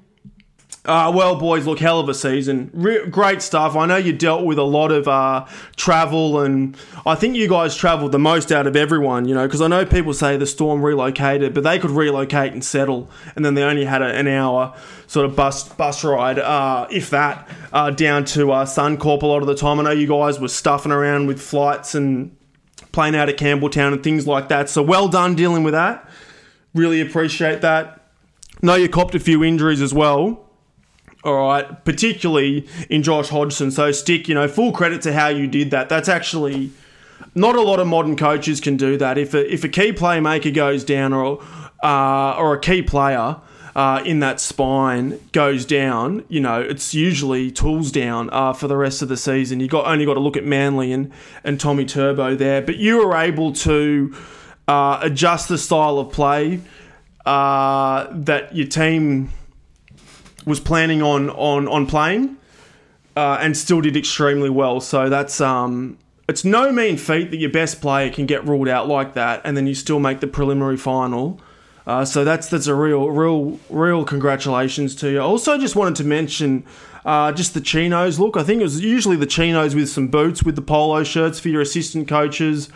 [0.86, 2.70] Uh, well, boys, look, hell of a season.
[2.74, 3.74] Re- great stuff.
[3.74, 7.74] I know you dealt with a lot of uh, travel, and I think you guys
[7.74, 10.84] travelled the most out of everyone, you know, because I know people say the Storm
[10.84, 14.74] relocated, but they could relocate and settle, and then they only had a, an hour
[15.06, 19.40] sort of bus bus ride, uh, if that, uh, down to uh, Suncorp a lot
[19.40, 19.80] of the time.
[19.80, 22.36] I know you guys were stuffing around with flights and
[22.92, 24.68] playing out at Campbelltown and things like that.
[24.68, 26.06] So well done dealing with that.
[26.74, 28.02] Really appreciate that.
[28.60, 30.43] Know you copped a few injuries as well
[31.24, 33.70] all right, particularly in Josh Hodgson.
[33.70, 35.88] So, Stick, you know, full credit to how you did that.
[35.88, 36.70] That's actually
[37.34, 39.16] not a lot of modern coaches can do that.
[39.16, 41.42] If a, if a key playmaker goes down or,
[41.82, 43.36] uh, or a key player
[43.74, 48.76] uh, in that spine goes down, you know, it's usually tools down uh, for the
[48.76, 49.60] rest of the season.
[49.60, 51.10] You got only got to look at Manly and,
[51.42, 52.60] and Tommy Turbo there.
[52.60, 54.14] But you were able to
[54.68, 56.60] uh, adjust the style of play
[57.24, 59.30] uh, that your team
[60.46, 62.36] was planning on on on playing,
[63.16, 64.80] uh, and still did extremely well.
[64.80, 68.88] So that's um, it's no mean feat that your best player can get ruled out
[68.88, 71.40] like that, and then you still make the preliminary final.
[71.86, 75.20] Uh, so that's that's a real real real congratulations to you.
[75.20, 76.64] Also just wanted to mention.
[77.04, 78.34] Uh, just the chinos look.
[78.34, 81.50] I think it was usually the chinos with some boots with the polo shirts for
[81.50, 82.70] your assistant coaches.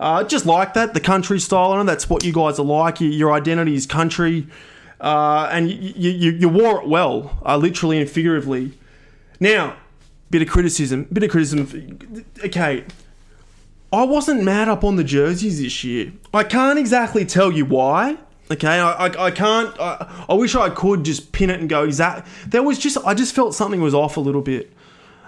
[0.00, 1.72] Uh, just like that, the country style.
[1.72, 3.00] I know that's what you guys are like.
[3.00, 4.48] Your identity is country
[5.00, 8.72] uh, and you, you, you wore it well, uh, literally and figuratively.
[9.40, 9.76] Now,
[10.30, 12.24] bit of criticism, bit of criticism.
[12.44, 12.84] Okay,
[13.92, 16.12] I wasn't mad up on the jerseys this year.
[16.34, 18.18] I can't exactly tell you why.
[18.50, 19.78] Okay, I, I, I can't.
[19.78, 22.28] I, I wish I could just pin it and go exact.
[22.46, 24.72] There was just I just felt something was off a little bit.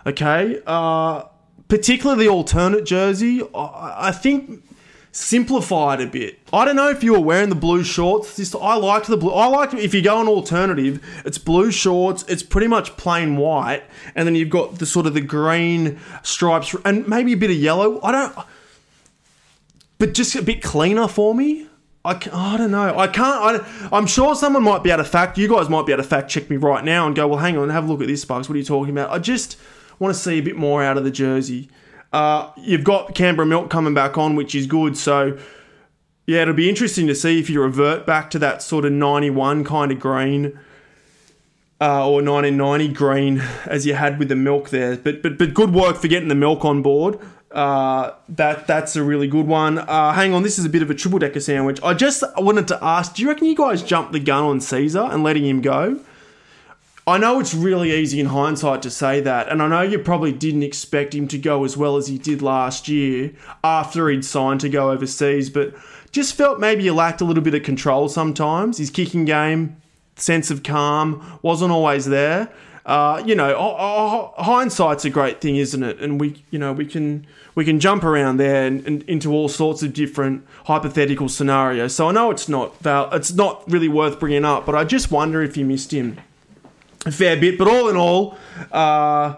[0.06, 1.24] Okay, uh,
[1.68, 3.42] particularly the alternate jersey.
[3.54, 4.64] I, I think
[5.12, 6.38] simplified a bit.
[6.52, 8.36] I don't know if you were wearing the blue shorts.
[8.36, 9.32] Just, I liked the blue.
[9.32, 12.24] I like if you go an alternative, it's blue shorts.
[12.28, 13.82] It's pretty much plain white,
[14.14, 17.56] and then you've got the sort of the green stripes and maybe a bit of
[17.56, 18.00] yellow.
[18.02, 18.36] I don't.
[19.98, 21.66] but just a bit cleaner for me.
[22.04, 22.98] I, I don't know.
[22.98, 23.62] I can't.
[23.62, 25.36] I, I'm sure someone might be able to fact.
[25.36, 27.58] You guys might be able to fact check me right now and go, well, hang
[27.58, 28.48] on, have a look at this, Bugs.
[28.48, 29.10] What are you talking about?
[29.10, 29.58] I just
[29.98, 31.68] want to see a bit more out of the jersey.
[32.12, 34.96] Uh, you've got Canberra Milk coming back on, which is good.
[34.96, 35.38] So,
[36.26, 39.64] yeah, it'll be interesting to see if you revert back to that sort of 91
[39.64, 40.58] kind of green
[41.80, 44.96] uh, or 1990 green as you had with the milk there.
[44.96, 47.18] But but but good work for getting the milk on board.
[47.50, 49.78] Uh, that that's a really good one.
[49.78, 51.80] Uh, hang on, this is a bit of a triple decker sandwich.
[51.82, 55.02] I just wanted to ask: Do you reckon you guys jumped the gun on Caesar
[55.02, 56.00] and letting him go?
[57.06, 60.32] I know it's really easy in hindsight to say that, and I know you probably
[60.32, 63.32] didn't expect him to go as well as he did last year
[63.64, 65.74] after he'd signed to go overseas, but
[66.12, 68.78] just felt maybe he lacked a little bit of control sometimes.
[68.78, 69.80] His kicking game,
[70.16, 72.50] sense of calm wasn't always there.
[72.84, 73.76] Uh, you know, oh,
[74.36, 76.00] oh, hindsight's a great thing, isn't it?
[76.00, 79.48] And we, you know, we can we can jump around there and, and into all
[79.48, 81.94] sorts of different hypothetical scenarios.
[81.94, 85.10] So I know it's not val- it's not really worth bringing up, but I just
[85.10, 86.18] wonder if you missed him
[87.06, 87.58] a fair bit.
[87.58, 88.36] But all in all,
[88.72, 89.36] uh,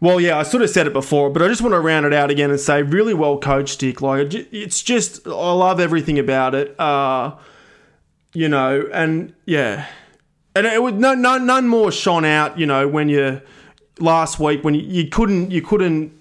[0.00, 2.14] well, yeah, I sort of said it before, but I just want to round it
[2.14, 4.00] out again and say, really well coached, Dick.
[4.00, 6.78] Like it's just, I love everything about it.
[6.80, 7.36] Uh,
[8.32, 9.86] you know, and yeah,
[10.54, 12.58] and it was no, no, none more shone out.
[12.58, 13.42] You know, when you
[13.98, 16.18] last week when you, you couldn't, you couldn't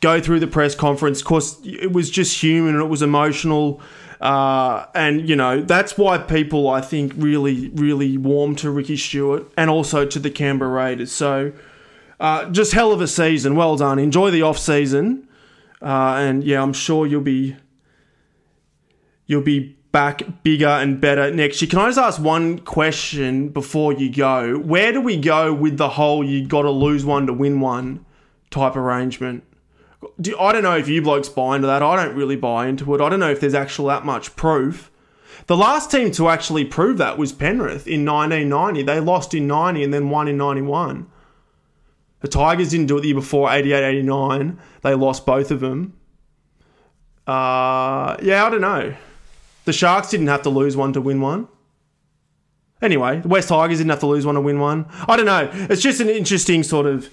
[0.00, 1.20] go through the press conference.
[1.20, 3.80] Of course, it was just human and it was emotional.
[4.24, 9.52] Uh, and you know that's why people I think really really warm to Ricky Stuart
[9.54, 11.12] and also to the Canberra Raiders.
[11.12, 11.52] So
[12.18, 13.54] uh, just hell of a season.
[13.54, 13.98] Well done.
[13.98, 15.28] Enjoy the off season,
[15.82, 17.54] uh, and yeah, I'm sure you'll be
[19.26, 21.68] you'll be back bigger and better next year.
[21.68, 24.56] Can I just ask one question before you go?
[24.56, 28.06] Where do we go with the whole you got to lose one to win one
[28.50, 29.44] type arrangement?
[30.20, 31.82] Do, I don't know if you blokes buy into that.
[31.82, 33.00] I don't really buy into it.
[33.00, 34.90] I don't know if there's actual that much proof.
[35.46, 38.82] The last team to actually prove that was Penrith in 1990.
[38.82, 41.06] They lost in 90 and then won in 91.
[42.20, 44.58] The Tigers didn't do it the year before, 88 89.
[44.82, 45.94] They lost both of them.
[47.26, 48.94] Uh, yeah, I don't know.
[49.66, 51.48] The Sharks didn't have to lose one to win one.
[52.80, 54.86] Anyway, the West Tigers didn't have to lose one to win one.
[55.08, 55.50] I don't know.
[55.52, 57.08] It's just an interesting sort of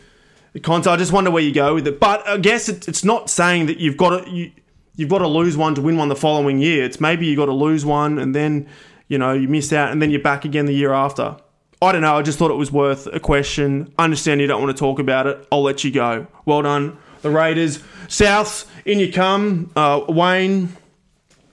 [0.60, 0.94] concept.
[0.94, 2.00] I just wonder where you go with it.
[2.00, 4.52] But I guess it, it's not saying that you've got to you,
[4.96, 6.84] you've got to lose one to win one the following year.
[6.84, 8.68] It's maybe you got to lose one and then
[9.08, 11.38] you know you miss out and then you're back again the year after.
[11.82, 12.16] I don't know.
[12.16, 13.92] I just thought it was worth a question.
[13.98, 15.48] I Understand you don't want to talk about it.
[15.52, 16.28] I'll let you go.
[16.46, 17.80] Well done, the Raiders.
[18.08, 19.72] Souths in you come.
[19.76, 20.76] Uh, Wayne.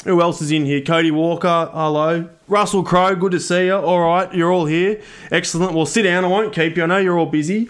[0.05, 0.81] Who else is in here?
[0.81, 1.71] Cody Walker.
[1.73, 2.29] Hello.
[2.47, 3.15] Russell Crowe.
[3.15, 3.75] Good to see you.
[3.75, 5.01] All right, you're all here.
[5.31, 5.75] Excellent.
[5.75, 6.25] Well, sit down.
[6.25, 6.83] I won't keep you.
[6.83, 7.69] I know you're all busy.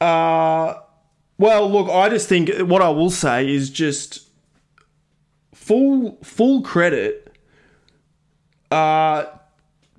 [0.00, 0.74] Uh,
[1.38, 1.88] well, look.
[1.88, 4.28] I just think what I will say is just
[5.54, 7.36] full full credit.
[8.70, 9.24] Uh,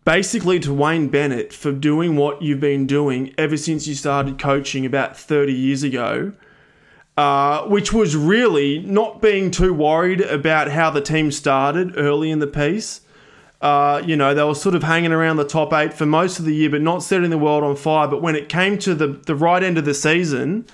[0.04, 4.86] basically to Wayne Bennett for doing what you've been doing ever since you started coaching
[4.86, 6.34] about 30 years ago,
[7.18, 12.40] uh, which was really not being too worried about how the team started early in
[12.40, 13.02] the piece.
[13.62, 16.46] Uh, you know, they were sort of hanging around the top eight for most of
[16.46, 18.08] the year, but not setting the world on fire.
[18.08, 20.66] But when it came to the, the right end of the season,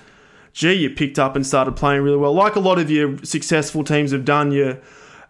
[0.54, 2.32] gee, you picked up and started playing really well.
[2.32, 4.80] Like a lot of your successful teams have done, you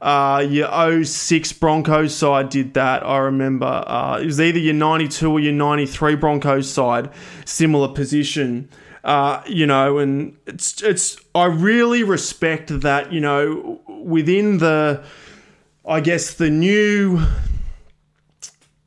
[0.01, 3.67] uh, your 06 Broncos side did that, I remember.
[3.67, 7.11] Uh, it was either your 92 or your 93 Broncos side,
[7.45, 8.69] similar position.
[9.03, 15.03] Uh, you know, and it's it's I really respect that, you know, within the
[15.87, 17.21] I guess the new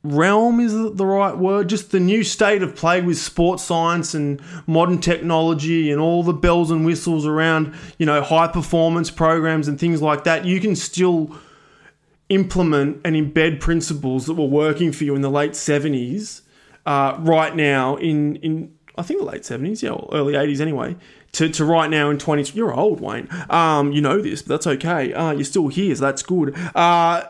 [0.04, 1.68] realm is the right word?
[1.68, 6.32] Just the new state of play with sports science and modern technology and all the
[6.32, 10.44] bells and whistles around you know high performance programs and things like that.
[10.44, 11.36] You can still
[12.28, 16.40] implement and embed principles that were working for you in the late 70s
[16.86, 20.96] uh, right now in in I think the late 70s yeah early 80s anyway
[21.32, 23.28] to, to right now in 20 you're old Wayne.
[23.50, 25.12] Um, you know this but that's okay.
[25.12, 26.56] Uh, you're still here so that's good.
[26.74, 27.24] Uh,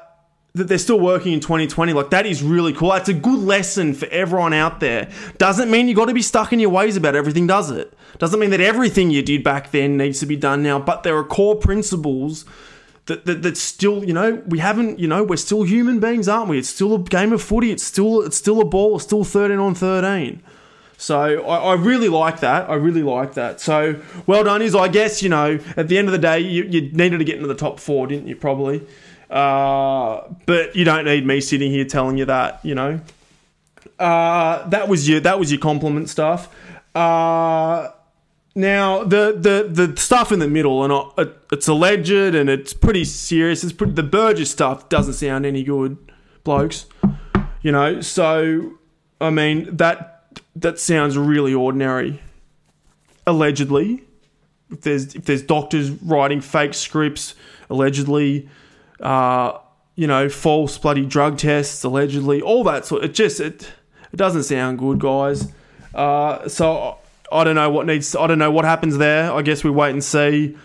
[0.54, 3.94] that they're still working in 2020 like that is really cool that's a good lesson
[3.94, 7.14] for everyone out there doesn't mean you got to be stuck in your ways about
[7.14, 10.62] everything does it doesn't mean that everything you did back then needs to be done
[10.62, 12.44] now but there are core principles
[13.06, 16.48] that, that, that still you know we haven't you know we're still human beings aren't
[16.48, 19.24] we it's still a game of footy it's still it's still a ball it's still
[19.24, 20.42] 13 on 13
[20.98, 22.70] so I, I, really like that.
[22.70, 23.60] I really like that.
[23.60, 26.62] So well done, is I guess you know at the end of the day you,
[26.62, 28.37] you needed to get into the top four, didn't you?
[28.37, 28.87] Probably.
[29.33, 33.00] Uh, but you don't need me sitting here telling you that, you know.
[33.98, 36.54] Uh, that was your that was your compliment stuff.
[36.94, 37.90] Uh,
[38.54, 43.64] now the, the the stuff in the middle and it's alleged and it's pretty serious.
[43.64, 45.96] It's pretty, the Burgess stuff doesn't sound any good,
[46.44, 46.85] blokes.
[47.62, 48.74] You know, so
[49.18, 52.20] I mean that that sounds really ordinary.
[53.26, 54.02] Allegedly,
[54.70, 57.35] if there's if there's doctors writing fake scripts,
[57.70, 58.50] allegedly,
[59.03, 59.59] uh,
[59.94, 63.05] you know, false bloody drug tests, allegedly, all that sort.
[63.05, 63.73] It just it
[64.13, 65.53] it doesn't sound good, guys.
[65.94, 66.98] Uh, so
[67.31, 68.15] I don't know what needs.
[68.17, 69.33] I don't know what happens there.
[69.33, 70.57] I guess we wait and see.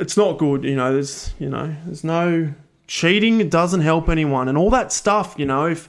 [0.00, 0.92] It's not good, you know.
[0.92, 2.54] There's you know there's no
[2.86, 3.40] cheating.
[3.40, 5.34] It doesn't help anyone, and all that stuff.
[5.36, 5.88] You know, if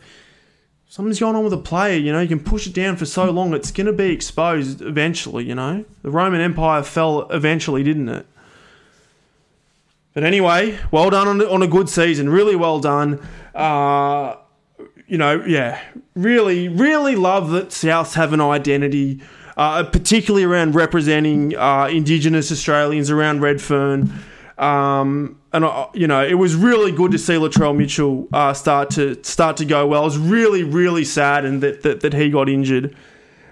[0.87, 3.29] something's going on with a player, you know, you can push it down for so
[3.29, 5.45] long, it's going to be exposed eventually.
[5.45, 8.25] You know, the Roman Empire fell eventually, didn't it?
[10.13, 12.29] But anyway, well done on, on a good season.
[12.29, 13.25] Really well done.
[13.53, 14.35] Uh,
[15.07, 15.81] you know, yeah,
[16.15, 19.21] really, really love that Souths have an identity,
[19.57, 24.11] uh, particularly around representing uh, Indigenous Australians around Redfern.
[24.57, 28.91] Um, and uh, you know, it was really good to see Latrell Mitchell uh, start
[28.91, 30.01] to start to go well.
[30.01, 32.95] I was really, really sad and that, that that he got injured.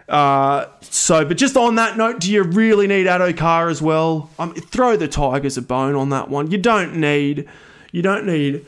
[0.07, 4.29] Uh, so, but just on that note, do you really need Addo-Carr as well?
[4.39, 6.49] Um, throw the Tigers a bone on that one.
[6.49, 7.47] You don't need,
[7.91, 8.65] you don't need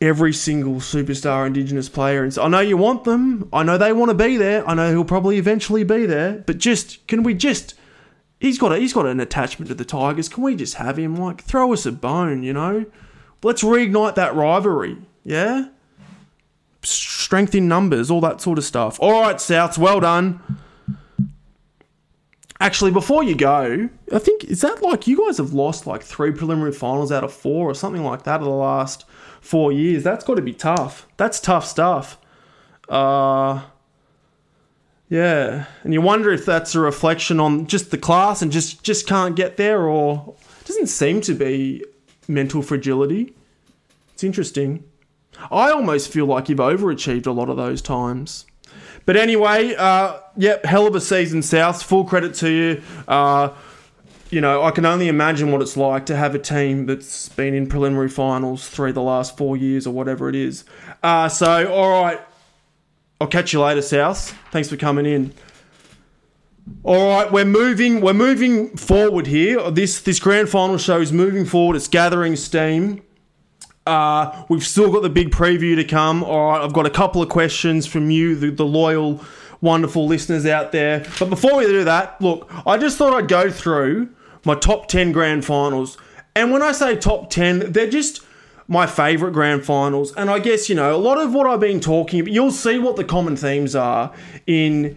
[0.00, 2.22] every single superstar Indigenous player.
[2.22, 3.48] And so I know you want them.
[3.52, 4.68] I know they want to be there.
[4.68, 6.42] I know he'll probably eventually be there.
[6.46, 7.74] But just can we just?
[8.38, 10.28] He's got a, he's got an attachment to the Tigers.
[10.28, 11.16] Can we just have him?
[11.16, 12.84] Like throw us a bone, you know?
[13.42, 14.98] Let's reignite that rivalry.
[15.22, 15.68] Yeah.
[16.84, 18.98] Strength in numbers, all that sort of stuff.
[19.00, 20.40] All right, Souths, well done.
[22.60, 26.30] Actually, before you go, I think is that like you guys have lost like three
[26.30, 29.04] preliminary finals out of four or something like that in the last
[29.40, 30.02] four years.
[30.02, 31.06] That's got to be tough.
[31.16, 32.16] That's tough stuff.
[32.88, 33.62] Uh,
[35.08, 39.06] yeah, and you wonder if that's a reflection on just the class and just just
[39.06, 41.84] can't get there, or doesn't seem to be
[42.28, 43.34] mental fragility.
[44.14, 44.84] It's interesting.
[45.50, 48.46] I almost feel like you've overachieved a lot of those times.
[49.06, 51.82] But anyway, uh, yep, hell of a season, South.
[51.82, 52.82] Full credit to you.
[53.06, 53.50] Uh,
[54.30, 57.54] you know, I can only imagine what it's like to have a team that's been
[57.54, 60.64] in preliminary finals three the last four years or whatever it is.
[61.02, 62.20] Uh, so, all right.
[63.20, 64.36] I'll catch you later, South.
[64.50, 65.32] Thanks for coming in.
[66.82, 68.00] All right, we're moving.
[68.00, 69.70] We're moving forward here.
[69.70, 71.76] This this grand final show is moving forward.
[71.76, 73.02] It's gathering steam.
[73.86, 76.24] Uh, we've still got the big preview to come.
[76.24, 79.22] All right, I've got a couple of questions from you, the, the loyal,
[79.60, 81.04] wonderful listeners out there.
[81.18, 84.08] But before we do that, look, I just thought I'd go through
[84.44, 85.98] my top 10 grand finals.
[86.34, 88.24] And when I say top 10, they're just
[88.66, 90.14] my favorite grand finals.
[90.14, 92.78] And I guess, you know, a lot of what I've been talking about, you'll see
[92.78, 94.12] what the common themes are
[94.46, 94.96] in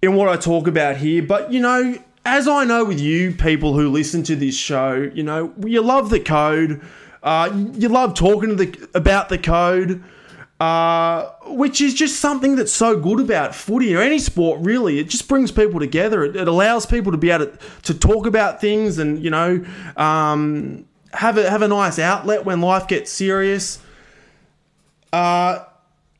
[0.00, 1.22] in what I talk about here.
[1.22, 5.22] But, you know, as I know with you people who listen to this show, you
[5.22, 6.80] know, you love the code.
[7.22, 10.04] Uh, you love talking the about the code
[10.60, 14.98] uh, which is just something that's so good about footy or any sport, really.
[14.98, 16.24] It just brings people together.
[16.24, 19.64] It, it allows people to be able to, to talk about things and, you know,
[19.96, 23.80] um, have, a, have a nice outlet when life gets serious.
[25.12, 25.64] Uh,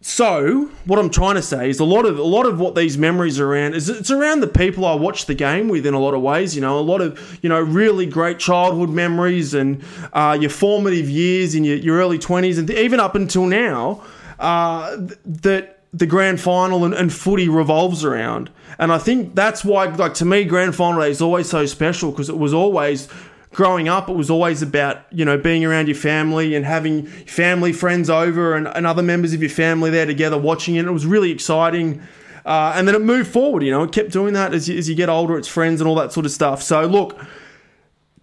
[0.00, 2.96] so what I'm trying to say is a lot of a lot of what these
[2.96, 5.98] memories are around is it's around the people I watched the game with in a
[5.98, 6.54] lot of ways.
[6.54, 9.82] You know, a lot of you know really great childhood memories and
[10.12, 14.04] uh, your formative years in your, your early 20s and even up until now
[14.38, 18.50] uh, that the grand final and, and, footy revolves around.
[18.78, 22.10] And I think that's why, like to me, grand final day is always so special
[22.10, 23.08] because it was always
[23.52, 24.08] growing up.
[24.08, 28.54] It was always about you know being around your family and having family friends over
[28.54, 30.86] and, and other members of your family there together watching it.
[30.86, 32.02] It was really exciting.
[32.44, 34.88] Uh, and then it moved forward, you know, it kept doing that as you, as
[34.88, 36.62] you get older, it's friends and all that sort of stuff.
[36.62, 37.20] So, look,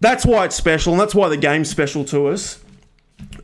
[0.00, 2.60] that's why it's special, and that's why the game's special to us.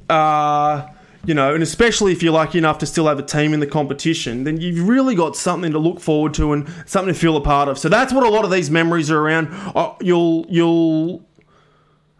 [0.09, 0.89] Uh,
[1.24, 3.66] you know, and especially if you're lucky enough to still have a team in the
[3.66, 7.41] competition, then you've really got something to look forward to and something to feel a
[7.41, 7.78] part of.
[7.78, 9.49] So that's what a lot of these memories are around.
[9.76, 11.24] Uh, you'll you'll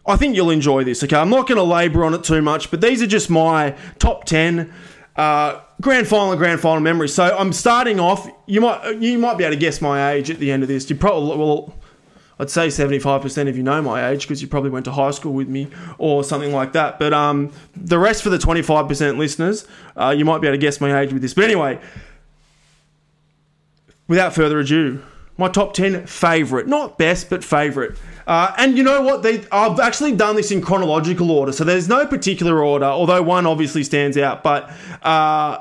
[0.05, 1.03] I think you'll enjoy this.
[1.05, 3.77] Okay, I'm not going to labour on it too much, but these are just my
[3.99, 4.73] top ten
[5.17, 7.15] uh, grand final, and grand final memories.
[7.15, 8.29] So I'm starting off.
[8.47, 10.89] You might you might be able to guess my age at the end of this.
[10.89, 11.75] You probably well.
[12.39, 15.33] I'd say 75% of you know my age because you probably went to high school
[15.33, 16.99] with me or something like that.
[16.99, 20.81] But um, the rest for the 25% listeners, uh, you might be able to guess
[20.81, 21.35] my age with this.
[21.35, 21.79] But anyway,
[24.09, 25.05] without further ado,
[25.39, 27.93] my top 10 favourite, not best, but favourite.
[28.27, 29.23] Uh, and you know what?
[29.23, 33.47] They, I've actually done this in chronological order, so there's no particular order, although one
[33.47, 34.43] obviously stands out.
[34.43, 34.71] But
[35.03, 35.59] uh,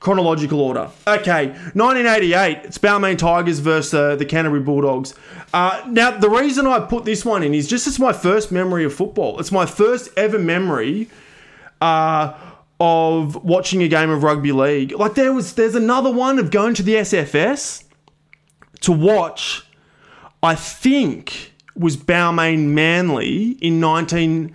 [0.00, 0.90] chronological order.
[1.06, 5.14] Okay, 1988, it's Balmain Tigers versus uh, the Canterbury Bulldogs.
[5.52, 8.84] Uh, now, the reason I put this one in is just it's my first memory
[8.84, 9.38] of football.
[9.38, 11.08] It's my first ever memory
[11.80, 12.32] uh,
[12.80, 14.92] of watching a game of rugby league.
[14.92, 17.84] Like there was, there's another one of going to the SFS
[18.80, 19.66] to watch.
[20.42, 21.49] I think
[21.80, 24.54] was Balmain Manly in 19.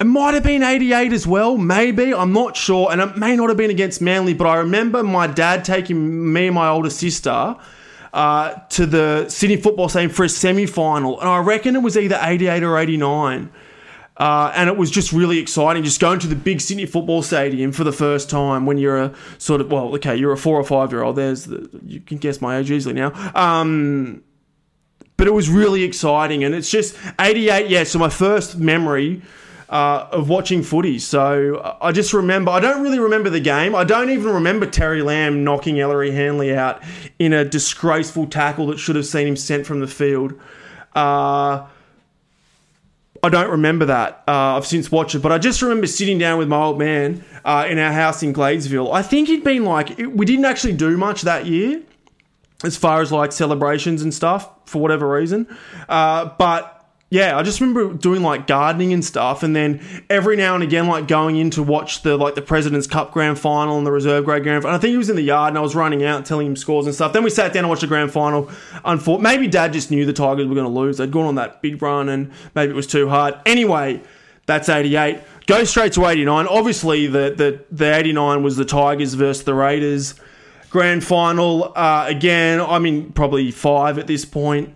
[0.00, 2.12] It might have been 88 as well, maybe.
[2.14, 2.92] I'm not sure.
[2.92, 6.46] And it may not have been against Manly, but I remember my dad taking me
[6.48, 7.56] and my older sister
[8.12, 11.18] uh, to the Sydney Football Stadium for a semi final.
[11.20, 13.50] And I reckon it was either 88 or 89.
[14.18, 17.72] Uh, and it was just really exciting, just going to the big Sydney Football Stadium
[17.72, 20.64] for the first time when you're a sort of, well, okay, you're a four or
[20.64, 21.16] five year old.
[21.16, 23.12] There's, the, you can guess my age easily now.
[23.34, 24.22] Um,
[25.22, 26.42] but it was really exciting.
[26.42, 29.22] And it's just 88, yeah, so my first memory
[29.68, 30.98] uh, of watching footy.
[30.98, 33.72] So I just remember, I don't really remember the game.
[33.76, 36.82] I don't even remember Terry Lamb knocking Ellery Hanley out
[37.20, 40.32] in a disgraceful tackle that should have seen him sent from the field.
[40.92, 41.68] Uh,
[43.22, 44.24] I don't remember that.
[44.26, 47.24] Uh, I've since watched it, but I just remember sitting down with my old man
[47.44, 48.92] uh, in our house in Gladesville.
[48.92, 51.84] I think he'd been like, we didn't actually do much that year
[52.64, 55.46] as far as like celebrations and stuff for whatever reason.
[55.88, 56.82] Uh, but
[57.12, 60.86] yeah, I just remember doing like gardening and stuff, and then every now and again,
[60.86, 64.24] like going in to watch the like the President's Cup grand final and the reserve
[64.24, 64.74] grade grand final.
[64.74, 66.86] I think he was in the yard, and I was running out telling him scores
[66.86, 67.12] and stuff.
[67.12, 68.44] Then we sat down and watched the grand final.
[68.86, 70.96] Unfor- maybe Dad just knew the Tigers were going to lose.
[70.96, 73.34] They'd gone on that big run, and maybe it was too hard.
[73.44, 74.00] Anyway,
[74.46, 75.20] that's eighty eight.
[75.46, 76.46] Go straight to eighty nine.
[76.46, 80.14] Obviously, the the the eighty nine was the Tigers versus the Raiders
[80.72, 81.70] grand final.
[81.76, 84.74] Uh, again, I mean, probably five at this point.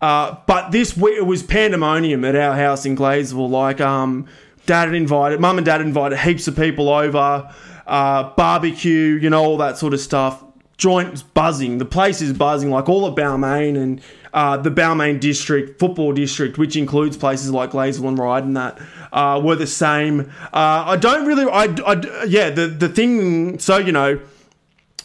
[0.00, 3.48] Uh, but this week it was pandemonium at our house in Gladesville.
[3.48, 4.26] Like, um,
[4.66, 7.54] dad had invited, mum and dad invited heaps of people over,
[7.86, 10.42] uh, barbecue, you know, all that sort of stuff.
[10.78, 11.78] Joint's buzzing.
[11.78, 14.00] The place is buzzing, like all of Balmain and
[14.34, 18.78] uh, the Balmain district, football district, which includes places like Gladesville and Ryde and that,
[19.12, 20.22] uh, were the same.
[20.52, 24.20] Uh, I don't really, I, I, yeah, the, the thing, so, you know,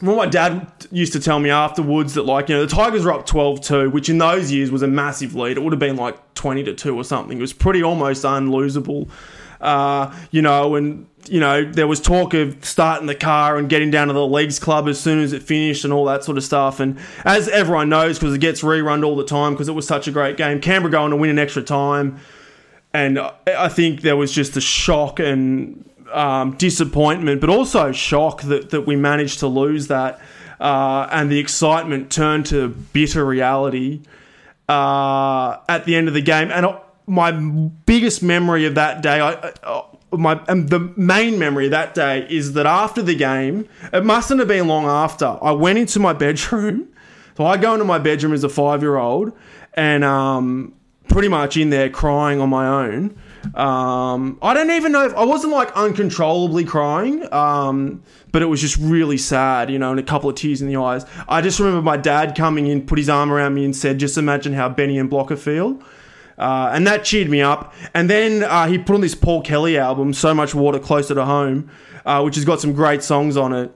[0.02, 3.14] well, my dad used to tell me afterwards that, like, you know, the Tigers were
[3.14, 5.58] up 12 2, which in those years was a massive lead.
[5.58, 7.38] It would have been like 20 to 2 or something.
[7.38, 9.10] It was pretty almost unlosable.
[9.60, 13.92] Uh, you know, and, you know, there was talk of starting the car and getting
[13.92, 16.44] down to the Leagues Club as soon as it finished and all that sort of
[16.44, 16.80] stuff.
[16.80, 20.08] And as everyone knows, because it gets rerun all the time because it was such
[20.08, 22.20] a great game, Canberra going to win in extra time.
[22.94, 28.70] And I think there was just a shock and um, disappointment, but also shock that,
[28.70, 30.20] that we managed to lose that.
[30.60, 34.02] Uh, and the excitement turned to bitter reality
[34.70, 36.52] uh, at the end of the game.
[36.52, 36.68] And
[37.08, 39.32] my biggest memory of that day, I,
[39.64, 44.40] uh, my and the main memory that day is that after the game, it mustn't
[44.40, 45.38] have been long after.
[45.42, 46.88] I went into my bedroom.
[47.38, 49.32] So I go into my bedroom as a five year old,
[49.74, 50.74] and um,
[51.08, 53.18] pretty much in there crying on my own.
[53.56, 58.62] Um, I don't even know if I wasn't like uncontrollably crying, um, but it was
[58.62, 61.06] just really sad, you know, and a couple of tears in the eyes.
[61.28, 64.18] I just remember my dad coming in, put his arm around me, and said, "Just
[64.18, 65.82] imagine how Benny and Blocker feel."
[66.38, 67.74] Uh, and that cheered me up.
[67.94, 71.26] And then uh, he put on this Paul Kelly album, So Much Water Closer to
[71.26, 71.70] Home,
[72.04, 73.76] uh, which has got some great songs on it.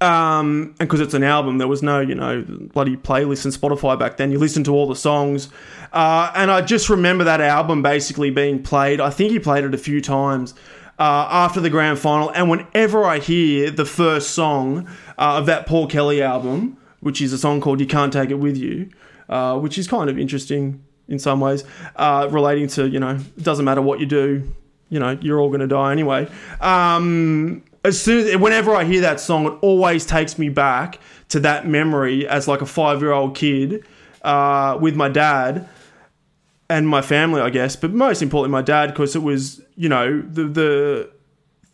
[0.00, 3.98] Um, and because it's an album, there was no, you know, bloody playlist and Spotify
[3.98, 4.30] back then.
[4.30, 5.48] You listen to all the songs.
[5.92, 9.00] Uh, and I just remember that album basically being played.
[9.00, 10.54] I think he played it a few times
[10.98, 12.30] uh, after the grand final.
[12.30, 14.86] And whenever I hear the first song
[15.18, 18.38] uh, of that Paul Kelly album, which is a song called You Can't Take It
[18.38, 18.90] With You,
[19.28, 21.64] uh, which is kind of interesting in some ways,
[21.96, 24.52] uh, relating to, you know, it doesn't matter what you do,
[24.90, 26.28] you know, you're all going to die anyway.
[26.60, 30.98] Um, as soon as whenever I hear that song, it always takes me back
[31.28, 33.84] to that memory as like a five year old kid
[34.22, 35.68] uh, with my dad
[36.70, 40.20] and my family, I guess, but most importantly my dad because it was you know
[40.20, 41.10] the the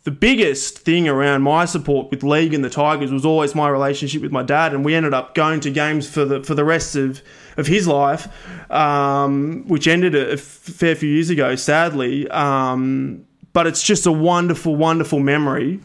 [0.03, 4.21] the biggest thing around my support with league and the Tigers was always my relationship
[4.21, 6.95] with my dad, and we ended up going to games for the for the rest
[6.95, 7.21] of
[7.57, 8.27] of his life,
[8.71, 12.29] um, which ended a, a fair few years ago, sadly.
[12.29, 15.79] Um, but it's just a wonderful, wonderful memory.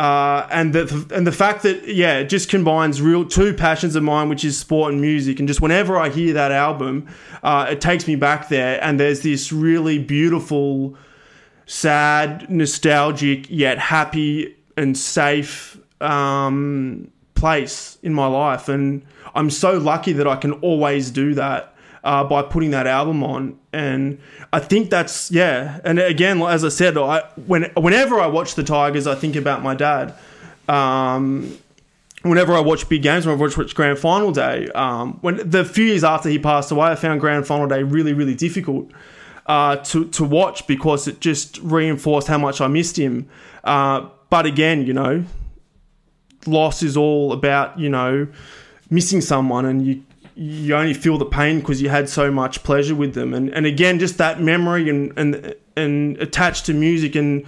[0.00, 4.02] Uh, and the and the fact that yeah, it just combines real two passions of
[4.02, 5.38] mine, which is sport and music.
[5.38, 7.06] And just whenever I hear that album,
[7.42, 8.82] uh, it takes me back there.
[8.82, 10.96] And there's this really beautiful,
[11.66, 18.70] sad, nostalgic yet happy and safe um, place in my life.
[18.70, 21.74] And I'm so lucky that I can always do that
[22.04, 23.58] uh, by putting that album on.
[23.72, 24.18] And
[24.52, 25.80] I think that's yeah.
[25.84, 29.62] And again, as I said, I when whenever I watch the Tigers, I think about
[29.62, 30.14] my dad.
[30.68, 31.58] Um,
[32.22, 35.84] whenever I watch big games, when I watch Grand Final Day, um, when the few
[35.84, 38.90] years after he passed away, I found Grand Final Day really, really difficult
[39.46, 43.28] uh, to to watch because it just reinforced how much I missed him.
[43.64, 45.24] Uh, but again, you know,
[46.46, 48.26] loss is all about you know
[48.90, 50.04] missing someone, and you
[50.40, 53.34] you only feel the pain because you had so much pleasure with them.
[53.34, 57.44] And and again, just that memory and and and attached to music and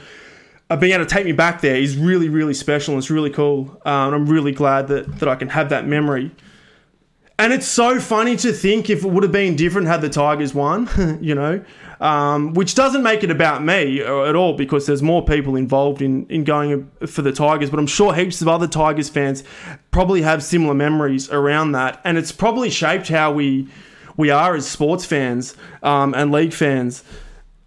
[0.68, 2.92] uh, being able to take me back there is really really special.
[2.92, 5.86] and It's really cool, uh, and I'm really glad that that I can have that
[5.86, 6.32] memory.
[7.42, 10.54] And it's so funny to think if it would have been different had the Tigers
[10.54, 10.88] won,
[11.20, 11.64] you know,
[12.00, 16.24] um, which doesn't make it about me at all because there's more people involved in,
[16.28, 17.68] in going for the Tigers.
[17.68, 19.42] But I'm sure heaps of other Tigers fans
[19.90, 23.66] probably have similar memories around that, and it's probably shaped how we
[24.16, 27.02] we are as sports fans um, and league fans.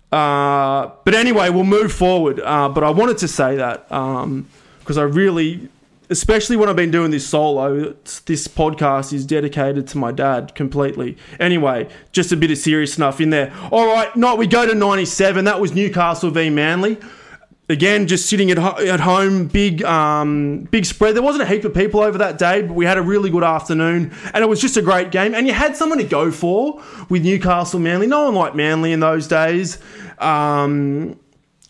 [0.10, 2.40] Uh, but anyway, we'll move forward.
[2.40, 5.68] Uh, but I wanted to say that because um, I really
[6.10, 7.96] especially when I've been doing this solo,
[8.26, 11.18] this podcast is dedicated to my dad completely.
[11.40, 13.54] Anyway, just a bit of serious stuff in there.
[13.72, 15.46] All right, night we go to 97.
[15.46, 16.98] That was Newcastle v Manly.
[17.68, 21.16] Again, just sitting at, ho- at home, big um, big spread.
[21.16, 23.44] There wasn't a heap of people over that day, but we had a really good
[23.44, 25.34] afternoon, and it was just a great game.
[25.34, 26.80] And you had someone to go for
[27.10, 28.06] with Newcastle Manly.
[28.06, 29.80] No one liked Manly in those days.
[30.20, 31.20] Um,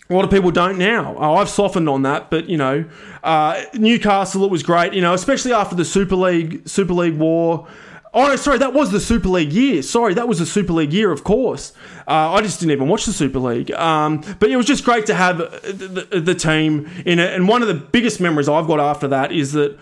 [0.09, 1.15] a lot of people don't now.
[1.17, 2.85] Oh, I've softened on that, but you know,
[3.23, 4.93] uh, Newcastle it was great.
[4.93, 7.67] You know, especially after the Super League Super League war.
[8.13, 9.81] Oh no, sorry, that was the Super League year.
[9.81, 11.73] Sorry, that was the Super League year, of course.
[12.07, 13.71] Uh, I just didn't even watch the Super League.
[13.71, 17.33] Um, but it was just great to have the, the, the team in it.
[17.33, 19.77] And one of the biggest memories I've got after that is that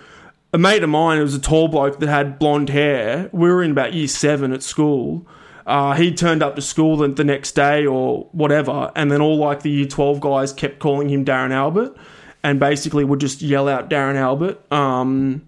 [0.51, 3.29] a mate of mine, it was a tall bloke that had blonde hair.
[3.33, 5.27] We were in about year seven at school.
[5.65, 9.37] Uh, he turned up to school the, the, next day or whatever, and then all
[9.37, 11.95] like the year 12 guys kept calling him Darren Albert
[12.43, 15.41] and basically would just yell out Darren Albert um,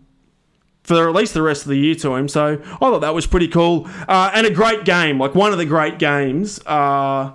[0.83, 2.29] for at least the rest of the year to him.
[2.29, 3.89] So I thought that was pretty cool.
[4.07, 6.59] Uh, and a great game, like one of the great games.
[6.65, 7.33] Uh,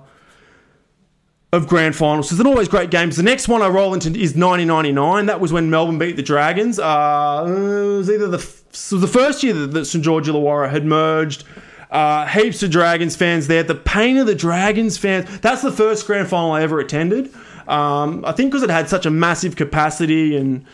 [1.53, 2.29] of grand finals.
[2.29, 3.17] So there's always great games.
[3.17, 5.27] The next one I roll into is 1999.
[5.27, 6.79] That was when Melbourne beat the Dragons.
[6.79, 10.85] Uh, it was either the, was the first year that, that St George Illawarra had
[10.85, 11.45] merged.
[11.91, 13.63] Uh, heaps of Dragons fans there.
[13.63, 15.41] The pain of the Dragons fans.
[15.41, 17.35] That's the first grand final I ever attended.
[17.67, 20.65] Um, I think because it had such a massive capacity and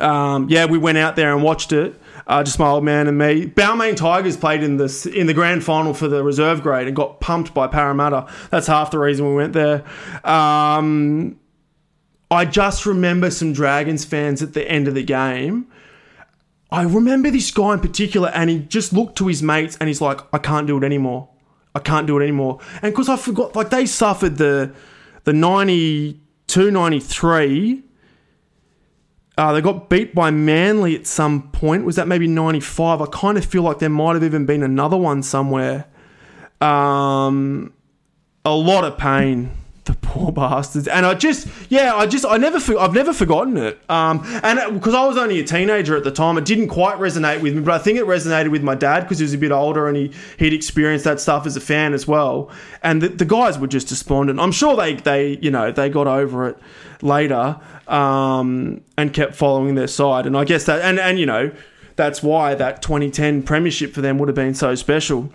[0.00, 1.98] um, yeah, we went out there and watched it.
[2.26, 3.46] Uh, just my old man and me.
[3.46, 7.20] Balmain Tigers played in this in the grand final for the reserve grade and got
[7.20, 8.26] pumped by Parramatta.
[8.50, 9.84] That's half the reason we went there.
[10.24, 11.38] Um,
[12.30, 15.68] I just remember some Dragons fans at the end of the game
[16.70, 20.00] I remember this guy in particular, and he just looked to his mates and he's
[20.00, 21.28] like, I can't do it anymore.
[21.74, 22.58] I can't do it anymore.
[22.82, 24.74] And because I forgot, like, they suffered the
[25.24, 27.82] the 92 93.
[29.38, 31.84] Uh, they got beat by Manly at some point.
[31.84, 33.02] Was that maybe 95?
[33.02, 35.84] I kind of feel like there might have even been another one somewhere.
[36.62, 37.74] Um,
[38.46, 39.50] a lot of pain
[40.16, 40.88] poor bastards.
[40.88, 43.78] And I just, yeah, I just, I never, I've never forgotten it.
[43.88, 47.40] Um, and because I was only a teenager at the time, it didn't quite resonate
[47.40, 49.52] with me, but I think it resonated with my dad because he was a bit
[49.52, 52.50] older and he he'd experienced that stuff as a fan as well.
[52.82, 54.40] And the, the guys were just despondent.
[54.40, 56.58] I'm sure they they you know they got over it
[57.02, 60.26] later um, and kept following their side.
[60.26, 61.52] And I guess that, and and you know,
[61.96, 65.32] that's why that 2010 premiership for them would have been so special.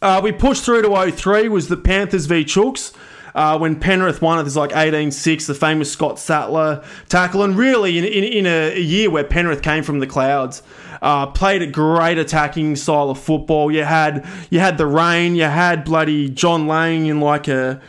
[0.00, 2.92] Uh, we pushed through to 03 was the Panthers v Chooks.
[3.34, 7.98] Uh, when Penrith won it, there's like 18-6, the famous Scott Sattler tackle, and really
[7.98, 10.62] in, in, in a, a, year where Penrith came from the clouds,
[11.00, 13.72] uh, played a great attacking style of football.
[13.72, 17.80] You had you had the rain, you had bloody John Lang in like a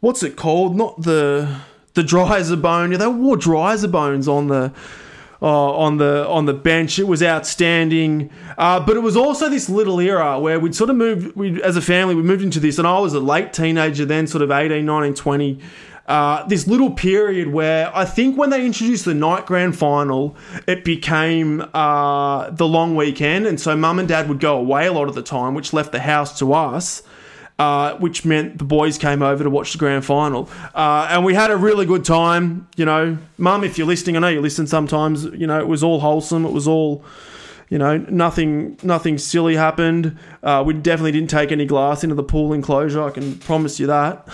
[0.00, 0.76] what's it called?
[0.76, 1.60] Not the
[1.94, 2.90] the Driza-Bone.
[2.90, 4.72] They wore Driza-Bones on the
[5.42, 6.98] uh, on the on the bench.
[6.98, 10.96] It was outstanding, uh, but it was also this little era where we'd sort of
[10.96, 11.36] moved.
[11.36, 14.26] We as a family we moved into this, and I was a late teenager then,
[14.26, 15.58] sort of 18, 19, 20.
[16.06, 20.36] Uh, this little period where I think when they introduced the night grand final,
[20.66, 24.92] it became uh, the long weekend, and so mum and dad would go away a
[24.92, 27.02] lot of the time, which left the house to us
[27.60, 30.48] uh, which meant the boys came over to watch the grand final.
[30.74, 32.66] Uh, and we had a really good time.
[32.74, 35.24] You know, Mum, if you're listening, I know you listen sometimes.
[35.24, 36.46] You know, it was all wholesome.
[36.46, 37.04] It was all,
[37.68, 40.16] you know, nothing, nothing silly happened.
[40.42, 43.02] Uh, we definitely didn't take any glass into the pool enclosure.
[43.02, 44.26] I can promise you that.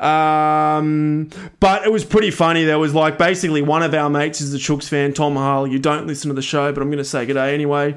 [0.02, 1.28] um,
[1.60, 2.64] but it was pretty funny.
[2.64, 5.70] There was like basically one of our mates is a Chooks fan, Tom Harley.
[5.70, 7.94] You don't listen to the show, but I'm going to say good day anyway.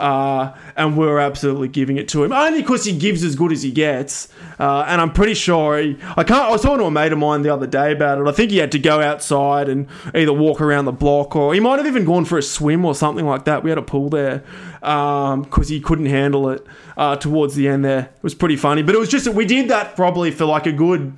[0.00, 3.62] Uh, and we're absolutely giving it to him only because he gives as good as
[3.62, 4.28] he gets.
[4.58, 6.42] Uh, and I'm pretty sure he, I can't.
[6.42, 8.26] I was talking to a mate of mine the other day about it.
[8.26, 11.60] I think he had to go outside and either walk around the block or he
[11.60, 13.62] might have even gone for a swim or something like that.
[13.62, 14.42] We had a pool there
[14.80, 17.84] because um, he couldn't handle it uh, towards the end.
[17.84, 20.46] There it was pretty funny, but it was just that we did that probably for
[20.46, 21.12] like a good.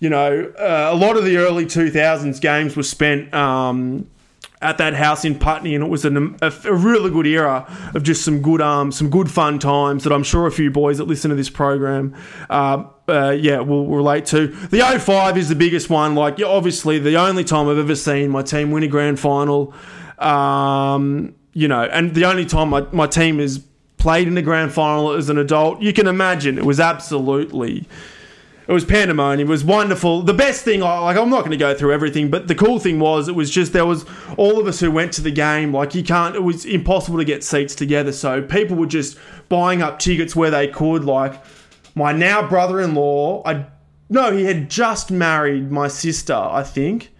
[0.00, 4.08] You know, uh, a lot of the early 2000s games were spent um,
[4.62, 8.02] at that house in Putney, and it was an, a, a, really good era of
[8.02, 11.04] just some good um some good fun times that I'm sure a few boys that
[11.04, 12.14] listen to this program,
[12.48, 14.46] uh, uh, yeah, will relate to.
[14.46, 16.14] The 05 is the biggest one.
[16.14, 19.74] Like, obviously, the only time I've ever seen my team win a grand final.
[20.18, 23.58] Um, you know, and the only time my, my team has
[23.98, 27.86] played in the grand final as an adult, you can imagine it was absolutely
[28.66, 29.48] it was pandemonium.
[29.48, 30.22] It was wonderful.
[30.22, 33.00] The best thing, like I'm not going to go through everything, but the cool thing
[33.00, 34.04] was it was just there was
[34.36, 35.72] all of us who went to the game.
[35.72, 38.12] Like you can't, it was impossible to get seats together.
[38.12, 41.04] So people were just buying up tickets where they could.
[41.04, 41.42] Like
[41.96, 43.66] my now brother-in-law, I
[44.08, 47.10] no, he had just married my sister, I think.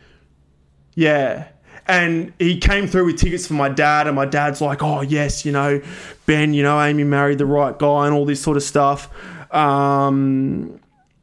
[0.95, 1.49] Yeah.
[1.87, 5.45] And he came through with tickets for my dad, and my dad's like, "Oh yes,
[5.45, 5.81] you know,
[6.27, 9.11] Ben, you know, Amy married the right guy, and all this sort of stuff."
[9.53, 10.79] Um,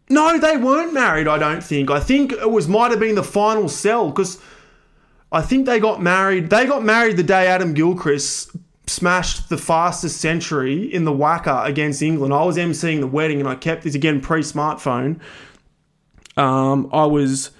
[0.09, 1.27] no, they weren't married.
[1.27, 1.91] I don't think.
[1.91, 4.39] I think it was might have been the final sell because
[5.31, 6.49] I think they got married.
[6.49, 8.51] They got married the day Adam Gilchrist
[8.87, 12.33] smashed the fastest century in the WACA against England.
[12.33, 15.19] I was emceeing the wedding and I kept this again pre smartphone.
[16.35, 17.51] Um, I was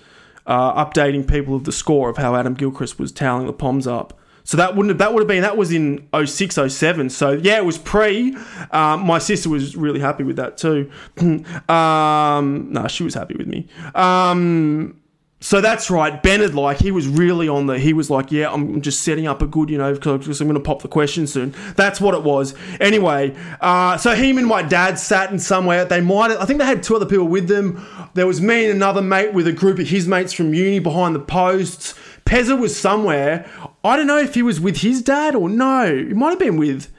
[0.48, 4.20] uh, updating people of the score of how Adam Gilchrist was toweling the Poms up.
[4.44, 7.10] So that wouldn't have, that would have been that was in 06, 07.
[7.10, 8.36] So yeah, it was pre.
[8.72, 10.92] Um, my sister was really happy with that too.
[11.70, 13.68] um, no, she was happy with me.
[13.96, 15.00] Um,
[15.42, 16.22] so that's right.
[16.22, 17.80] Bennett, like he was really on the.
[17.80, 20.60] He was like, "Yeah, I'm just setting up a good, you know, because I'm going
[20.60, 22.54] to pop the question soon." That's what it was.
[22.82, 25.86] Anyway, uh, so him and my dad sat in somewhere.
[25.86, 26.32] They might.
[26.32, 27.86] I think they had two other people with them.
[28.16, 31.16] There was me and another mate with a group of his mates from uni behind
[31.16, 31.96] the posts.
[32.30, 33.50] Pezza was somewhere.
[33.84, 35.96] I don't know if he was with his dad or no.
[35.96, 36.94] He might have been with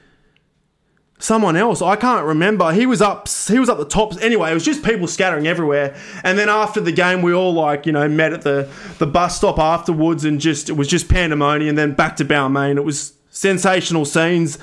[1.20, 1.80] someone else.
[1.80, 2.72] I can't remember.
[2.72, 3.28] He was up.
[3.46, 4.20] He was up the top.
[4.20, 5.96] Anyway, it was just people scattering everywhere.
[6.24, 8.68] And then after the game, we all like you know met at the
[8.98, 11.68] the bus stop afterwards, and just it was just pandemonium.
[11.68, 12.76] And then back to Balmain.
[12.76, 14.58] It was sensational scenes.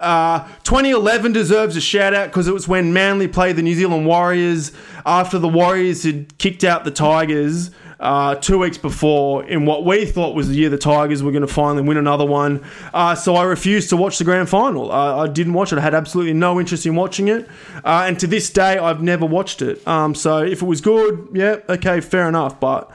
[0.00, 4.06] Uh, 2011 deserves a shout out because it was when Manly played the New Zealand
[4.06, 4.72] Warriors
[5.06, 7.70] after the Warriors had kicked out the Tigers
[8.00, 11.42] uh, two weeks before in what we thought was the year the Tigers were going
[11.42, 12.64] to finally win another one.
[12.94, 14.92] Uh, so I refused to watch the grand final.
[14.92, 15.78] Uh, I didn't watch it.
[15.78, 17.48] I had absolutely no interest in watching it.
[17.84, 19.86] Uh, and to this day, I've never watched it.
[19.86, 22.60] Um, so if it was good, yeah, okay, fair enough.
[22.60, 22.90] But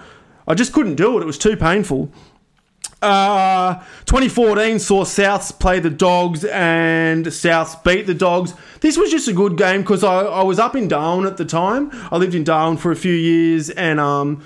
[0.47, 1.22] I just couldn't do it.
[1.22, 2.10] It was too painful.
[3.01, 8.54] Uh, 2014 saw Souths play the Dogs and Souths beat the Dogs.
[8.80, 11.43] This was just a good game because I, I was up in Darwin at the
[11.43, 11.89] time.
[12.12, 14.41] I lived in Darwin for a few years and um,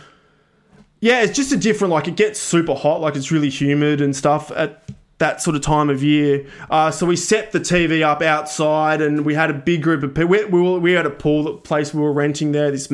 [0.99, 1.91] yeah, it's just a different.
[1.91, 4.83] Like it gets super hot, like it's really humid and stuff at
[5.19, 6.45] that sort of time of year.
[6.69, 10.13] Uh, so we set the TV up outside, and we had a big group of
[10.13, 10.29] people.
[10.29, 12.71] We, we, were, we had a pool place we were renting there.
[12.71, 12.89] This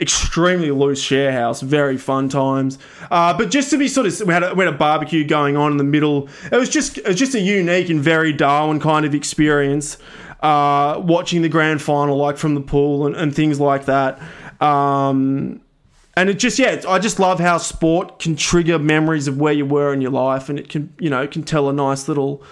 [0.00, 2.78] extremely loose share house, very fun times.
[3.10, 5.56] Uh, but just to be sort of, we had, a, we had a barbecue going
[5.56, 6.28] on in the middle.
[6.52, 9.98] It was just it was just a unique and very Darwin kind of experience.
[10.40, 14.20] Uh, watching the grand final, like from the pool and, and things like that.
[14.62, 15.60] Um,
[16.20, 19.64] and it just yeah i just love how sport can trigger memories of where you
[19.64, 22.42] were in your life and it can you know it can tell a nice little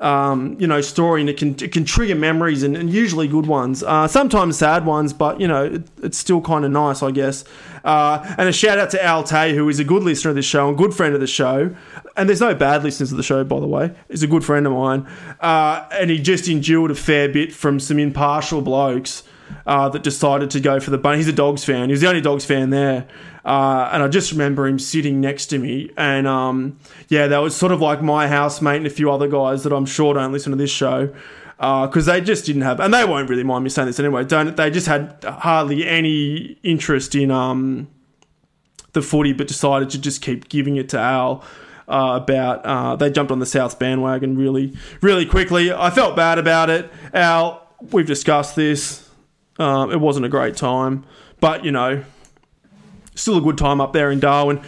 [0.00, 3.46] um, you know story and it can it can trigger memories and, and usually good
[3.46, 3.82] ones.
[3.82, 7.44] Uh, sometimes sad ones but you know it, it's still kind of nice i guess.
[7.84, 10.44] Uh, and a shout out to al tay who is a good listener of this
[10.44, 11.74] show and good friend of the show.
[12.16, 13.94] And there's no bad listeners of the show by the way.
[14.08, 15.06] He's a good friend of mine.
[15.40, 19.22] Uh, and he just endured a fair bit from some impartial blokes
[19.66, 21.18] uh, that decided to go for the bunny.
[21.18, 21.88] He's a dogs fan.
[21.88, 23.06] He was the only dogs fan there.
[23.44, 25.90] Uh, and I just remember him sitting next to me.
[25.96, 26.78] And um,
[27.08, 29.86] yeah, that was sort of like my housemate and a few other guys that I'm
[29.86, 31.14] sure don't listen to this show.
[31.56, 34.24] Because uh, they just didn't have, and they won't really mind me saying this anyway.
[34.24, 34.70] Don't they?
[34.70, 37.86] Just had hardly any interest in um,
[38.92, 41.44] the footy, but decided to just keep giving it to Al.
[41.86, 45.72] Uh, about uh, they jumped on the South bandwagon really, really quickly.
[45.72, 46.90] I felt bad about it.
[47.12, 49.03] Al, we've discussed this.
[49.58, 51.04] Um, it wasn't a great time,
[51.40, 52.04] but you know,
[53.14, 54.60] still a good time up there in Darwin.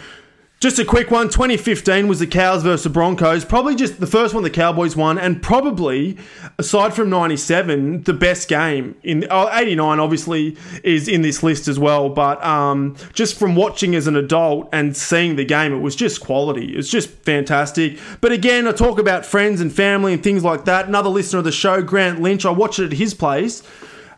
[0.59, 1.29] Just a quick one.
[1.29, 3.45] 2015 was the Cows versus the Broncos.
[3.45, 6.17] Probably just the first one the Cowboys won, and probably
[6.57, 9.27] aside from 97, the best game in.
[9.29, 14.07] Oh, 89 obviously is in this list as well, but um, just from watching as
[14.07, 16.73] an adult and seeing the game, it was just quality.
[16.73, 17.99] It was just fantastic.
[18.19, 20.87] But again, I talk about friends and family and things like that.
[20.87, 23.61] Another listener of the show, Grant Lynch, I watched it at his place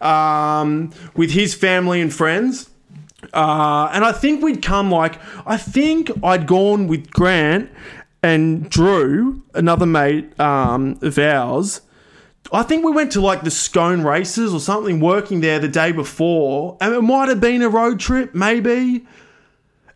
[0.01, 2.69] um, with his family and friends.
[3.33, 7.69] Uh, and I think we'd come like I think I'd gone with Grant
[8.23, 11.81] and Drew, another mate um, of ours.
[12.51, 15.91] I think we went to like the Scone races or something, working there the day
[15.91, 19.05] before, and it might have been a road trip, maybe.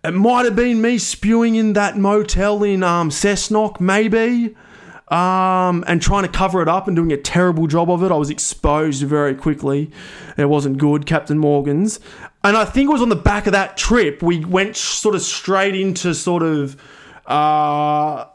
[0.03, 4.55] It might have been me spewing in that motel in um, Cessnock, maybe,
[5.14, 8.11] um, and trying to cover it up and doing a terrible job of it.
[8.11, 9.91] I was exposed very quickly.
[10.38, 11.99] It wasn't good, Captain Morgan's.
[12.43, 15.22] And I think it was on the back of that trip we went sort of
[15.22, 16.82] straight into sort of
[17.28, 18.26] uh,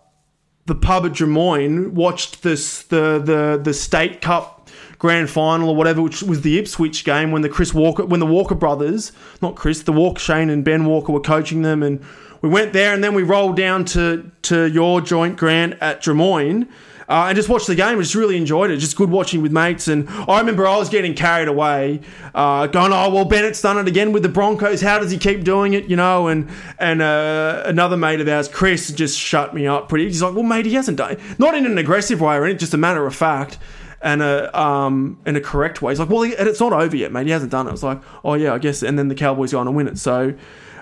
[0.67, 6.01] the pub at Drummoyne, watched this the the the state cup grand final or whatever,
[6.01, 9.11] which was the Ipswich game when the Chris Walker when the Walker brothers,
[9.43, 12.05] not Chris, the Walker Shane and Ben Walker were coaching them, and
[12.41, 16.69] we went there and then we rolled down to to your joint Grant at Drummoyne
[17.09, 17.99] uh, and just watched the game.
[18.01, 18.77] Just really enjoyed it.
[18.77, 19.89] Just good watching with mates.
[19.89, 22.01] And I remember I was getting carried away,
[22.35, 24.83] uh, going, "Oh well, Bennett's done it again with the Broncos.
[24.83, 26.29] How does he keep doing it?" You know.
[26.29, 30.05] And and uh, another mate of ours, Chris, just shut me up pretty.
[30.05, 31.21] He's like, "Well, mate, he hasn't done it.
[31.39, 33.59] Not in an aggressive way or anything, just a matter of fact."
[34.01, 35.91] and a um in a correct way.
[35.91, 37.27] He's like, well, he, and it's not over yet, mate.
[37.27, 37.71] He hasn't done it.
[37.71, 38.85] I was like, oh yeah, I guess.
[38.85, 39.99] And then the Cowboys go on to win it.
[39.99, 40.35] So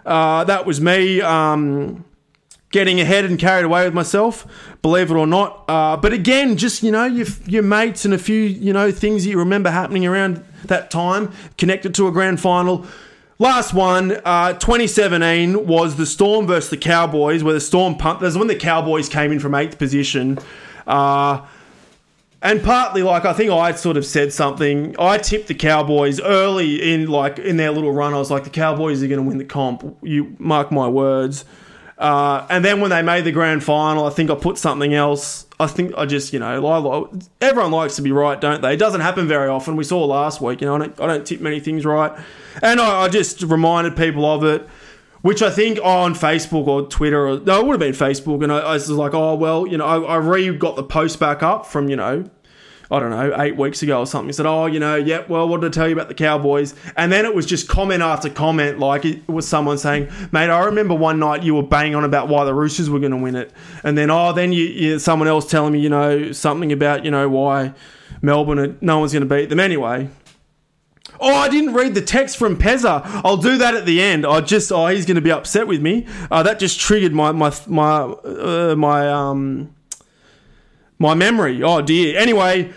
[0.06, 1.20] uh, that was me.
[1.20, 2.04] Um,
[2.70, 4.46] getting ahead and carried away with myself,
[4.82, 5.64] believe it or not.
[5.68, 9.24] Uh, but again, just you know, your, your mates and a few you know things
[9.24, 12.86] that you remember happening around that time, connected to a grand final.
[13.38, 18.22] Last one, uh, 2017 was the Storm versus the Cowboys, where the Storm pumped.
[18.22, 20.38] That's when the Cowboys came in from eighth position.
[20.86, 21.44] Uh,
[22.42, 24.94] and partly, like I think I sort of said something.
[24.98, 28.14] I tipped the Cowboys early in, like in their little run.
[28.14, 29.96] I was like, the Cowboys are going to win the comp.
[30.02, 31.44] You mark my words.
[31.98, 35.46] Uh, and then when they made the grand final, I think I put something else.
[35.58, 37.10] I think I just, you know,
[37.40, 38.74] everyone likes to be right, don't they?
[38.74, 39.76] It doesn't happen very often.
[39.76, 42.12] We saw last week, you know, I don't, I don't tip many things right.
[42.62, 44.68] And I, I, just reminded people of it,
[45.26, 48.44] which I think on Facebook or Twitter, or no, it would have been Facebook.
[48.44, 51.18] And I, I was like, oh, well, you know, I, I re got the post
[51.18, 52.30] back up from, you know,
[52.92, 54.28] I don't know, eight weeks ago or something.
[54.28, 56.76] He said, Oh, you know, yeah, well, what did I tell you about the Cowboys?
[56.96, 58.78] And then it was just comment after comment.
[58.78, 62.28] Like it was someone saying, Mate, I remember one night you were banging on about
[62.28, 63.52] why the Roosters were going to win it.
[63.82, 67.10] And then, oh, then you, you, someone else telling me, you know, something about, you
[67.10, 67.74] know, why
[68.22, 70.08] Melbourne, no one's going to beat them anyway.
[71.20, 73.02] Oh, I didn't read the text from Pezza.
[73.24, 74.26] I'll do that at the end.
[74.26, 76.06] I just, oh, he's going to be upset with me.
[76.30, 79.74] Uh, that just triggered my my my uh, my um
[80.98, 81.62] my memory.
[81.62, 82.18] Oh dear.
[82.18, 82.72] Anyway,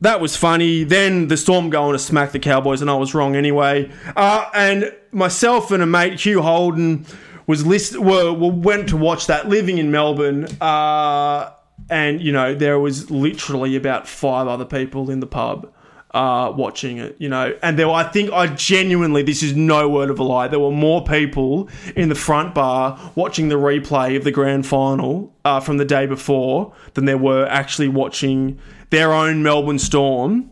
[0.00, 0.84] that was funny.
[0.84, 3.90] Then the Storm going to smack the Cowboys, and I was wrong anyway.
[4.16, 7.06] Uh, and myself and a mate, Hugh Holden,
[7.46, 10.46] was list were, were went to watch that living in Melbourne.
[10.60, 11.50] Uh,
[11.90, 15.72] and you know there was literally about five other people in the pub
[16.14, 17.56] uh, watching it, you know.
[17.62, 20.60] And there were, I think, I genuinely, this is no word of a lie, there
[20.60, 25.60] were more people in the front bar watching the replay of the grand final uh,
[25.60, 28.58] from the day before than there were actually watching
[28.90, 30.50] their own Melbourne Storm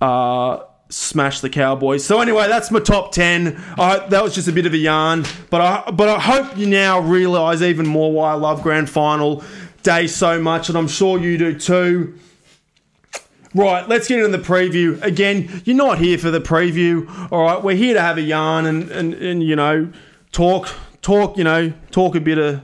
[0.00, 2.04] uh, smash the Cowboys.
[2.04, 3.62] So anyway, that's my top ten.
[3.76, 7.00] that was just a bit of a yarn, but I but I hope you now
[7.00, 9.42] realise even more why I love grand final
[9.82, 12.18] day so much, and I'm sure you do too.
[13.54, 15.00] Right, let's get into the preview.
[15.00, 17.30] Again, you're not here for the preview.
[17.30, 19.92] All right, we're here to have a yarn and, and, and you know,
[20.32, 22.62] talk, talk, you know, talk a bit of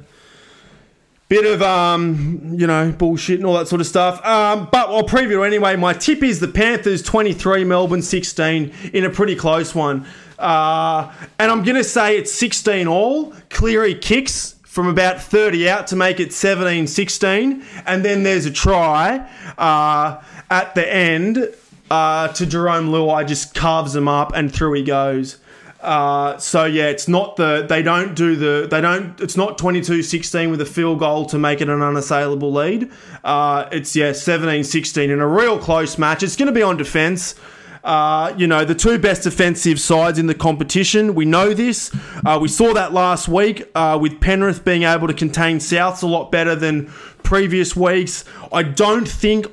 [1.28, 4.24] bit of um, you know, bullshit and all that sort of stuff.
[4.26, 5.76] Um, but I'll preview anyway.
[5.76, 10.04] My tip is the Panthers 23, Melbourne 16 in a pretty close one.
[10.40, 13.32] Uh, and I'm to say it's 16 all.
[13.48, 17.64] Cleary kicks from about 30 out to make it 17 16.
[17.86, 19.28] And then there's a try.
[19.58, 21.52] Uh, at the end
[21.90, 25.38] uh, to Jerome Luai just carves him up and through he goes.
[25.80, 30.50] Uh, so yeah, it's not the they don't do the they don't it's not 22-16
[30.50, 32.92] with a field goal to make it an unassailable lead.
[33.24, 36.22] Uh, it's yeah 17-16 in a real close match.
[36.22, 37.34] It's going to be on defense.
[37.82, 41.14] Uh, you know, the two best defensive sides in the competition.
[41.14, 41.94] We know this.
[42.24, 46.06] Uh, we saw that last week uh, with Penrith being able to contain Souths a
[46.06, 46.86] lot better than
[47.22, 48.24] previous weeks.
[48.52, 49.46] I don't think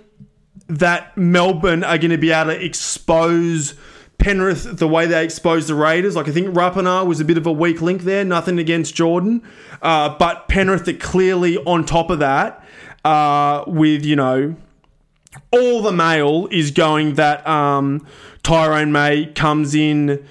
[0.67, 3.75] that Melbourne are going to be able to expose
[4.17, 7.45] Penrith, the way they exposed the Raiders, like I think Rapana was a bit of
[7.45, 8.25] a weak link there.
[8.25, 9.43] Nothing against Jordan,
[9.81, 12.63] uh, but Penrith are clearly on top of that.
[13.05, 14.55] Uh, with you know,
[15.51, 18.05] all the mail is going that um,
[18.43, 20.25] Tyrone May comes in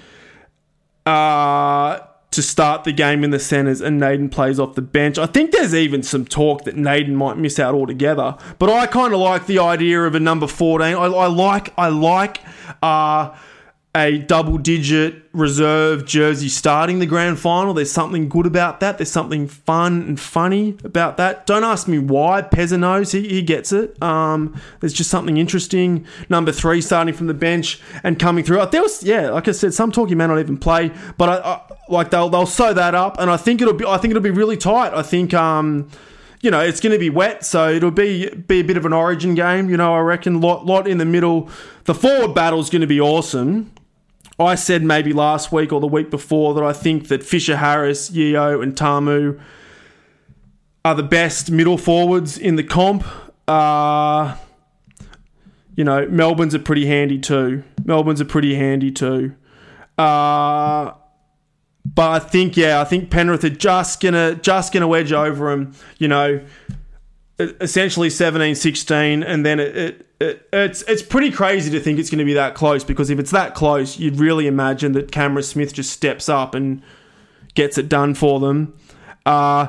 [1.05, 1.99] uh,
[2.31, 5.17] to start the game in the centres and Naden plays off the bench.
[5.17, 8.37] I think there's even some talk that Naden might miss out altogether.
[8.59, 10.95] But I kind of like the idea of a number 14.
[10.95, 12.41] I, I like I like
[12.83, 13.35] uh,
[13.95, 17.73] a double digit reserve jersey starting the grand final.
[17.73, 18.97] There's something good about that.
[18.97, 21.47] There's something fun and funny about that.
[21.47, 22.43] Don't ask me why.
[22.43, 23.11] Pezza knows.
[23.11, 24.01] He, he gets it.
[24.01, 26.05] Um, there's just something interesting.
[26.29, 28.63] Number three starting from the bench and coming through.
[28.67, 31.37] There was, yeah, like I said, some talk he may not even play, but I,
[31.37, 34.21] I, like they'll they'll sew that up, and I think it'll be I think it'll
[34.21, 34.93] be really tight.
[34.93, 35.89] I think um,
[36.41, 38.93] you know, it's going to be wet, so it'll be be a bit of an
[38.93, 39.69] origin game.
[39.69, 41.49] You know, I reckon lot lot in the middle.
[41.85, 43.71] The forward battle is going to be awesome.
[44.39, 48.11] I said maybe last week or the week before that I think that Fisher Harris,
[48.11, 49.39] Yeo, and Tamou
[50.85, 53.03] are the best middle forwards in the comp.
[53.47, 54.37] Uh,
[55.75, 57.63] you know, Melbourne's are pretty handy too.
[57.83, 59.35] Melbourne's are pretty handy too.
[59.97, 60.93] Uh,
[61.85, 65.73] but I think, yeah, I think Penrith are just gonna just gonna wedge over them.
[65.97, 66.41] You know,
[67.39, 72.09] essentially 17, 16, and then it, it it, it's it's pretty crazy to think it's
[72.09, 75.43] going to be that close because if it's that close, you'd really imagine that Cameron
[75.43, 76.81] Smith just steps up and
[77.53, 78.73] gets it done for them.
[79.25, 79.67] Uh,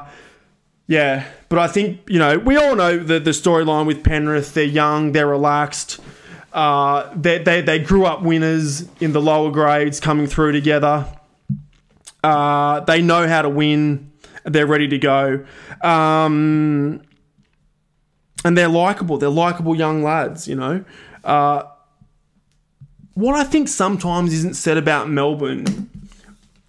[0.86, 4.54] yeah, but I think you know we all know the the storyline with Penrith.
[4.54, 6.00] They're young, they're relaxed.
[6.50, 11.06] Uh, they, they they grew up winners in the lower grades, coming through together.
[12.24, 14.12] Uh, they know how to win.
[14.44, 15.44] They're ready to go.
[15.82, 17.02] Um,
[18.44, 19.18] and they're likable.
[19.18, 20.84] They're likable young lads, you know.
[21.24, 21.64] Uh,
[23.14, 25.90] what I think sometimes isn't said about Melbourne,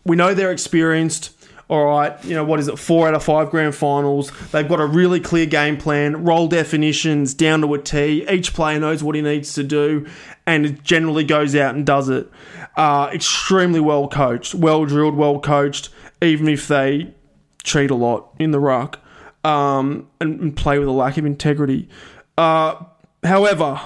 [0.04, 1.36] we know they're experienced.
[1.68, 4.32] All right, you know, what is it, four out of five grand finals.
[4.50, 8.26] They've got a really clear game plan, role definitions down to a T.
[8.28, 10.08] Each player knows what he needs to do
[10.50, 12.28] and it generally goes out and does it.
[12.76, 15.90] Uh, extremely well coached, well drilled, well coached,
[16.24, 17.14] even if they
[17.62, 19.00] cheat a lot in the ruck
[19.44, 21.88] um, and, and, play with a lack of integrity.
[22.38, 22.76] Uh,
[23.24, 23.82] however,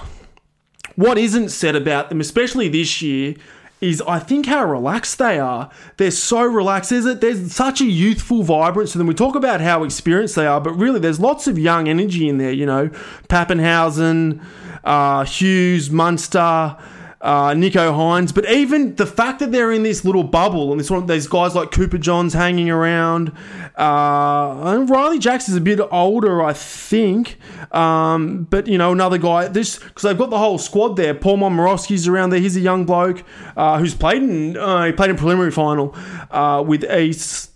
[0.96, 3.34] what isn't said about them, especially this year,
[3.80, 5.70] is I think how relaxed they are.
[5.96, 6.90] They're so relaxed.
[6.90, 9.06] There's, a, there's such a youthful vibrance to them.
[9.06, 12.38] We talk about how experienced they are, but really there's lots of young energy in
[12.38, 12.52] there.
[12.52, 12.88] You know,
[13.28, 14.42] Papenhuyzen,
[14.84, 16.76] uh, Hughes, Munster
[17.24, 20.90] uh, Nicho Hynes, but even the fact that they're in this little bubble and this
[20.90, 23.32] one, these guys like Cooper Johns hanging around.
[23.78, 27.38] Uh, and Riley Jackson's a bit older, I think,
[27.72, 29.48] um, but you know another guy.
[29.48, 31.14] This because they've got the whole squad there.
[31.14, 32.40] Paul Momirovski's around there.
[32.40, 33.24] He's a young bloke
[33.56, 35.96] uh, who's played in uh, he played in preliminary final
[36.30, 37.52] uh, with East.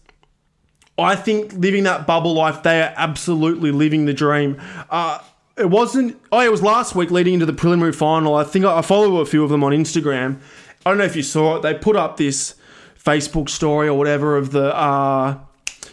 [0.96, 4.60] I think living that bubble life, they are absolutely living the dream.
[5.58, 6.20] It wasn't.
[6.30, 8.34] Oh, it was last week leading into the preliminary final.
[8.34, 10.40] I think I, I follow a few of them on Instagram.
[10.86, 11.62] I don't know if you saw it.
[11.62, 12.54] They put up this
[13.02, 15.38] Facebook story or whatever of the uh,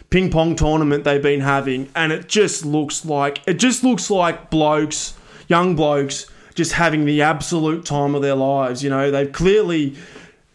[0.10, 4.50] ping pong tournament they've been having, and it just looks like it just looks like
[4.50, 5.16] blokes,
[5.48, 8.84] young blokes, just having the absolute time of their lives.
[8.84, 9.96] You know, they've clearly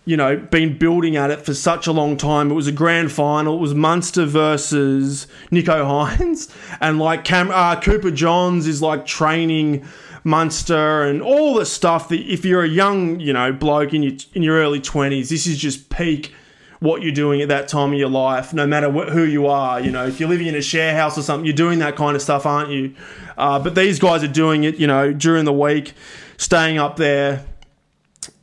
[0.04, 2.50] you know, been building at it for such a long time.
[2.50, 3.56] It was a grand final.
[3.56, 5.64] It was Munster versus Nicho
[6.18, 9.86] Hynes, and like Cam- uh, Cooper Johns is like training
[10.24, 14.14] Munster and all the stuff that if you're a young, you know, bloke in your
[14.34, 16.34] in your early twenties, this is just peak
[16.80, 19.80] what you're doing at that time of your life, no matter wh- who you are.
[19.80, 22.16] You know, if you're living in a share house or something, you're doing that kind
[22.16, 22.94] of stuff, aren't you?
[23.36, 25.92] Uh, but these guys are doing it, you know, during the week,
[26.38, 27.44] staying up there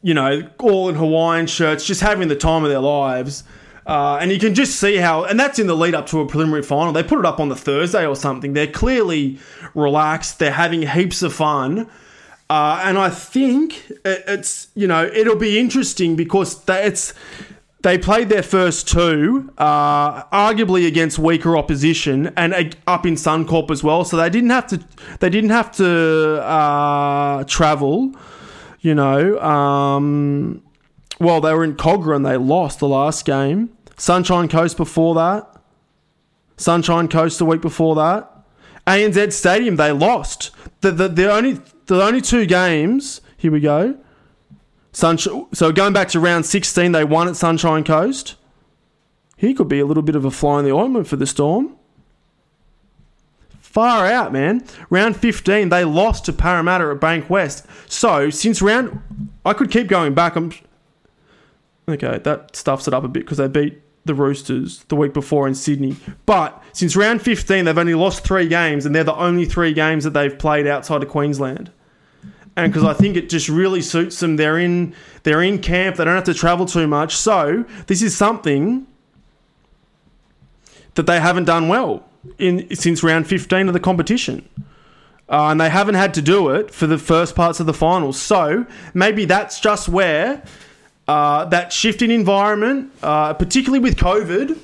[0.02, 3.44] you know, all in Hawaiian shirts, just having the time of their lives.
[3.86, 6.28] Uh, and you can just see how, and that's in the lead up to a
[6.28, 6.92] preliminary final.
[6.92, 8.52] They put it up on the Thursday or something.
[8.52, 9.40] They're clearly
[9.74, 10.40] relaxed.
[10.40, 11.90] They're having heaps of fun.
[12.50, 17.14] Uh, and I think it's, you know, it'll be interesting because they, it's,
[17.82, 23.84] they played their first two, uh, arguably against weaker opposition and up in Suncorp as
[23.84, 24.04] well.
[24.04, 24.84] So they didn't have to,
[25.20, 28.14] they didn't have to uh, travel.
[28.88, 30.64] You know, um,
[31.20, 33.76] well, they were in Kogarah and they lost the last game.
[33.98, 35.46] Sunshine Coast before that.
[36.56, 38.32] Sunshine Coast the week before that.
[38.88, 40.52] ANZ Stadium they lost.
[40.80, 43.20] The the, the only the only two games.
[43.36, 43.98] Here we go.
[44.94, 45.36] So
[45.74, 48.36] going back to round sixteen, they won at Sunshine Coast.
[49.36, 51.76] He could be a little bit of a fly in the ointment for the Storm.
[53.68, 54.64] Far out, man.
[54.90, 57.66] Round 15, they lost to Parramatta at Bankwest.
[57.92, 59.02] So, since round.
[59.46, 60.36] I could keep going back.
[60.36, 60.52] I'm,
[61.90, 65.48] Okay, that stuffs it up a bit because they beat the Roosters the week before
[65.48, 65.96] in Sydney.
[66.26, 70.06] But since round 15, they've only lost three games, and they're the only three games
[70.06, 71.72] that they've played outside of Queensland.
[72.56, 75.98] And because I think it just really suits them, they're in they're in camp.
[75.98, 77.16] They don't have to travel too much.
[77.16, 78.88] So this is something
[80.96, 82.08] that they haven't done well
[82.38, 84.48] in since round 15 of the competition.
[85.30, 88.20] Uh, and they haven't had to do it for the first parts of the finals.
[88.20, 90.42] So maybe that's just where
[91.08, 94.58] uh, that shift in environment, uh, particularly with COVID,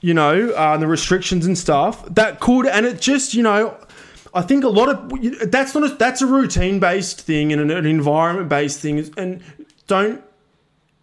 [0.00, 3.76] you know, uh, the restrictions and stuff, that could, and it just, you know,
[4.32, 7.70] I think a lot of that's not a, that's a routine based thing and an,
[7.70, 9.42] an environment based thing, and
[9.88, 10.22] don't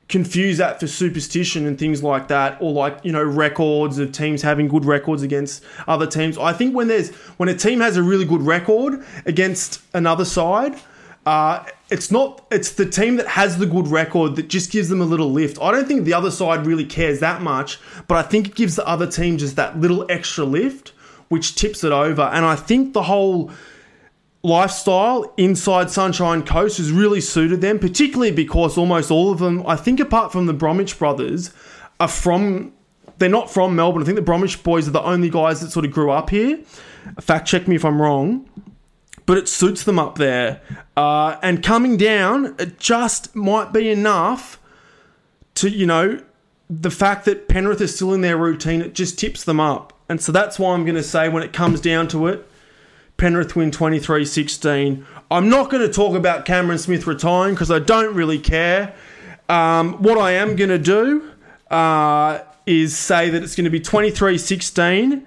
[0.09, 4.41] confuse that for superstition and things like that or like you know records of teams
[4.41, 6.37] having good records against other teams.
[6.37, 10.79] I think when there's when a team has a really good record against another side
[11.27, 15.01] uh, it's not it's the team that has the good record that just gives them
[15.01, 15.61] a little lift.
[15.61, 18.77] I don't think the other side really cares that much but i think it gives
[18.77, 20.93] the other team just that little extra lift
[21.27, 22.21] which tips it over.
[22.21, 23.51] And i think the whole
[24.47, 29.75] lifestyle inside Sunshine Coast has really suited them, particularly because almost all of them, I
[29.75, 31.51] think, apart from the Bromwich brothers,
[31.99, 32.73] are from.
[33.19, 34.03] They're not from Melbourne.
[34.03, 36.59] I think the Bromwich boys are the only guys that sort of grew up here.
[37.19, 38.47] Fact check me if I'm wrong.
[39.25, 40.61] But it suits them up there.
[40.95, 44.59] Uh, and coming down, it just might be enough
[45.55, 46.21] to, you know,
[46.69, 49.93] the fact that Penrith is still in their routine, it just tips them up.
[50.07, 52.46] And so that's why I'm going to say when it comes down to it,
[53.17, 55.05] Penrith win 23 16.
[55.29, 58.95] I'm not going to talk about Cameron Smith retiring because I don't really care.
[59.49, 61.31] Um, what I am going to do
[61.69, 65.25] uh, is say that it's going to be 23 16.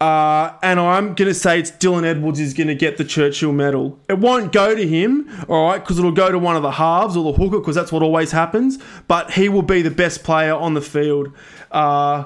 [0.00, 3.52] Uh, and I'm going to say it's Dylan Edwards is going to get the Churchill
[3.52, 3.98] medal.
[4.08, 7.16] It won't go to him, all right, because it'll go to one of the halves
[7.16, 8.78] or the hooker, because that's what always happens.
[9.08, 11.32] But he will be the best player on the field.
[11.70, 12.24] Uh,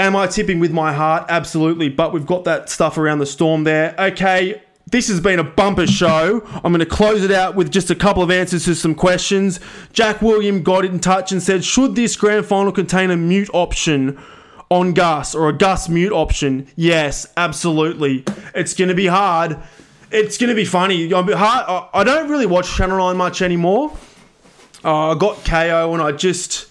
[0.00, 1.26] Am I tipping with my heart?
[1.28, 1.90] Absolutely.
[1.90, 3.94] But we've got that stuff around the storm there.
[3.98, 4.62] Okay.
[4.86, 6.40] This has been a bumper show.
[6.64, 9.60] I'm going to close it out with just a couple of answers to some questions.
[9.92, 14.18] Jack William got in touch and said, Should this grand final contain a mute option
[14.70, 16.66] on Gus or a Gus mute option?
[16.76, 18.24] Yes, absolutely.
[18.54, 19.58] It's going to be hard.
[20.10, 21.12] It's going to be funny.
[21.12, 23.92] I don't really watch Channel 9 much anymore.
[24.82, 26.69] Uh, I got Kayo and I just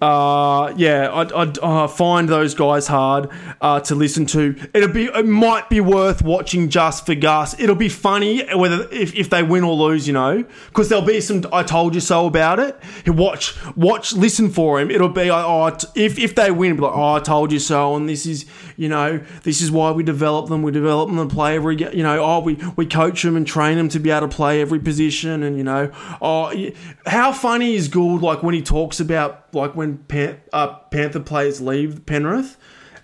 [0.00, 3.30] uh, yeah, I'd, I'd uh, find those guys hard
[3.60, 4.54] uh, to listen to.
[4.72, 7.58] It'll be, it might be worth watching just for Gus.
[7.58, 11.20] It'll be funny whether if, if they win or lose, you know, because there'll be
[11.20, 12.78] some "I told you so" about it.
[13.08, 14.90] Watch, watch, listen for him.
[14.90, 18.08] It'll be oh, if if they win, be like oh, I told you so, and
[18.08, 18.46] this is
[18.76, 20.62] you know this is why we develop them.
[20.62, 23.76] We develop them to play every you know oh we we coach them and train
[23.76, 25.90] them to be able to play every position, and you know
[26.22, 26.52] oh
[27.06, 31.60] how funny is Gould like when he talks about like when Pan- uh, Panther players
[31.60, 32.56] leave Penrith,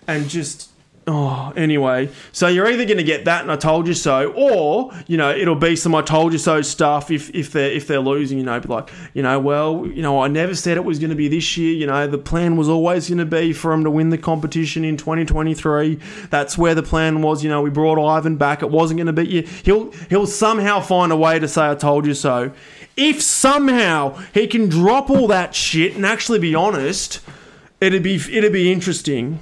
[0.07, 0.69] and just
[1.07, 2.09] oh anyway.
[2.31, 5.31] So you're either going to get that, and I told you so, or you know
[5.31, 8.37] it'll be some I told you so stuff if if they're if they're losing.
[8.37, 11.09] You know, be like you know well you know I never said it was going
[11.09, 11.73] to be this year.
[11.73, 14.83] You know the plan was always going to be for them to win the competition
[14.83, 15.99] in 2023.
[16.29, 17.43] That's where the plan was.
[17.43, 18.61] You know we brought Ivan back.
[18.61, 19.41] It wasn't going to be you.
[19.63, 22.51] He'll he'll somehow find a way to say I told you so
[22.97, 27.19] if somehow he can drop all that shit and actually be honest,
[27.81, 29.39] it'd be it'd be interesting.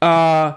[0.00, 0.54] Uh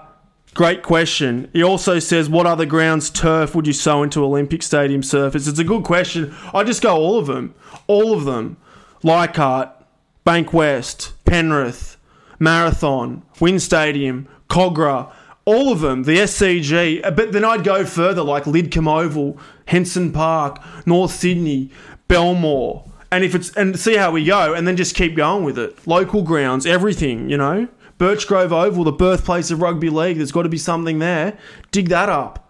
[0.54, 1.48] great question.
[1.52, 5.58] He also says, "What other grounds turf would you sow into Olympic Stadium surface?" It's
[5.58, 6.34] a good question.
[6.52, 7.54] I just go all of them,
[7.86, 8.56] all of them.
[9.02, 9.70] Leichhardt,
[10.26, 11.96] Bankwest, Penrith,
[12.38, 15.10] Marathon, WIN Stadium, Kogarah
[15.50, 20.62] all of them, the SCG, but then I'd go further like Lidcombe Oval, Henson Park,
[20.86, 21.70] North Sydney,
[22.06, 25.58] Belmore, and if it's and see how we go, and then just keep going with
[25.58, 25.86] it.
[25.86, 27.68] Local grounds, everything, you know.
[27.98, 30.16] Birchgrove Oval, the birthplace of rugby league.
[30.16, 31.36] There's got to be something there.
[31.70, 32.49] Dig that up.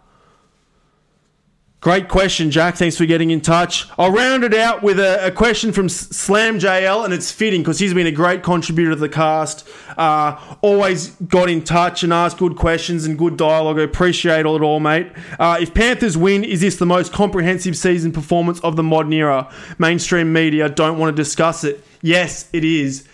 [1.80, 2.76] Great question, Jack.
[2.76, 3.88] Thanks for getting in touch.
[3.96, 7.78] I'll round it out with a, a question from Slam JL, and it's fitting because
[7.78, 9.66] he's been a great contributor to the cast.
[9.96, 13.78] Uh, always got in touch and asked good questions and good dialogue.
[13.78, 15.10] I appreciate all it all, mate.
[15.38, 19.50] Uh, if Panthers win, is this the most comprehensive season performance of the modern era?
[19.78, 21.82] Mainstream media don't want to discuss it.
[22.02, 23.08] Yes, it is.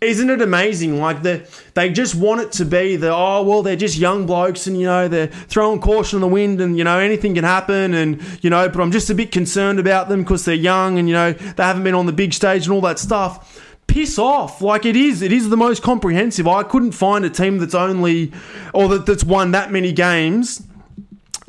[0.00, 0.98] Isn't it amazing?
[0.98, 4.66] Like the they just want it to be the oh well they're just young blokes
[4.66, 7.92] and you know they're throwing caution in the wind and you know anything can happen
[7.92, 11.06] and you know but I'm just a bit concerned about them because they're young and
[11.06, 13.62] you know they haven't been on the big stage and all that stuff.
[13.88, 14.62] Piss off!
[14.62, 16.48] Like it is, it is the most comprehensive.
[16.48, 18.32] I couldn't find a team that's only
[18.72, 20.62] or that, that's won that many games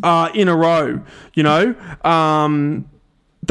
[0.04, 1.00] uh, in a row.
[1.36, 1.76] You know.
[2.04, 2.91] Um,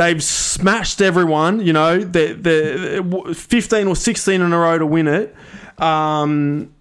[0.00, 1.60] they've smashed everyone.
[1.60, 5.34] You know, they're, they're 15 or 16 in a row to win it.
[5.78, 6.72] Um,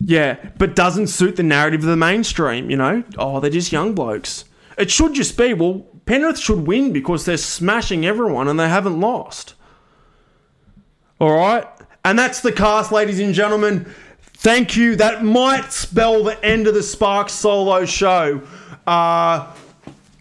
[0.00, 2.70] yeah, but doesn't suit the narrative of the mainstream.
[2.70, 4.44] You know, oh, they're just young blokes.
[4.76, 9.00] It should just be well, Penrith should win because they're smashing everyone and they haven't
[9.00, 9.54] lost.
[11.20, 11.66] All right,
[12.04, 13.92] and that's the cast, ladies and gentlemen.
[14.20, 14.94] Thank you.
[14.94, 18.42] That might spell the end of the Sparks solo show.
[18.86, 19.52] Uh,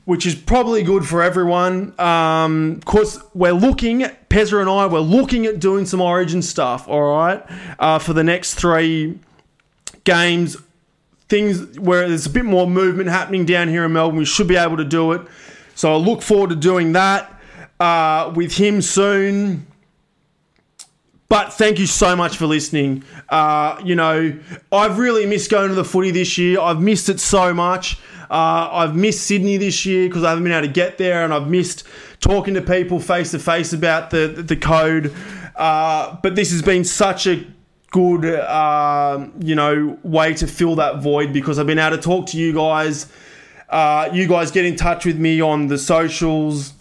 [0.08, 1.94] which is probably good for everyone.
[2.00, 6.88] Um, of course, we're looking, Pezza and I, we're looking at doing some Origin stuff,
[6.88, 7.46] all right,
[7.78, 9.20] uh, for the next three
[10.06, 10.56] games.
[11.28, 14.56] Things where there's a bit more movement happening down here in Melbourne, we should be
[14.56, 15.28] able to do it.
[15.76, 17.38] So I look forward to doing that
[17.78, 19.68] uh, with him soon.
[21.28, 23.04] But thank you so much for listening.
[23.28, 24.40] Uh, you know,
[24.72, 26.62] I've really missed going to the footy this year.
[26.62, 28.00] I've missed it so much.
[28.30, 31.34] Uh, I've missed Sydney this year because I haven't been able to get there, and
[31.34, 31.84] I've missed
[32.20, 35.14] talking to people face to face about the the code.
[35.56, 37.46] Uh, but this has been such a
[37.92, 42.28] good, uh, you know, way to fill that void because I've been able to talk
[42.28, 43.08] to you guys.
[43.70, 46.74] Uh, you guys get in touch with me on the socials,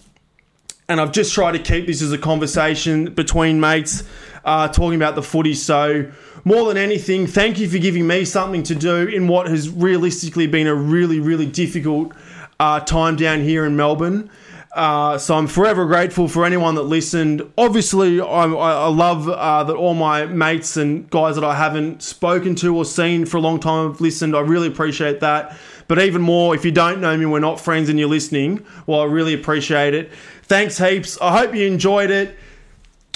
[0.89, 4.05] and I've just tried to keep this as a conversation between mates
[4.47, 5.53] uh, talking about the footy.
[5.53, 6.11] So,
[6.45, 10.47] more than anything, thank you for giving me something to do in what has realistically
[10.47, 12.13] been a really, really difficult
[12.61, 14.31] uh, time down here in Melbourne.
[14.73, 17.43] Uh, so I'm forever grateful for anyone that listened.
[17.57, 22.55] Obviously, I, I love uh, that all my mates and guys that I haven't spoken
[22.57, 24.37] to or seen for a long time have listened.
[24.37, 25.57] I really appreciate that.
[25.89, 29.01] But even more, if you don't know me, we're not friends and you're listening, well,
[29.01, 30.13] I really appreciate it.
[30.43, 31.19] Thanks heaps.
[31.21, 32.37] I hope you enjoyed it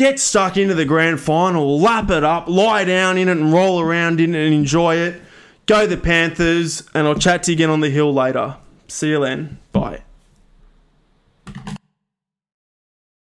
[0.00, 3.80] get stuck into the grand final, lap it up, lie down in it and roll
[3.80, 5.20] around in it and enjoy it.
[5.66, 8.56] Go the Panthers, and I'll chat to you again on the hill later.
[8.88, 9.58] See you then.
[9.72, 10.02] Bye.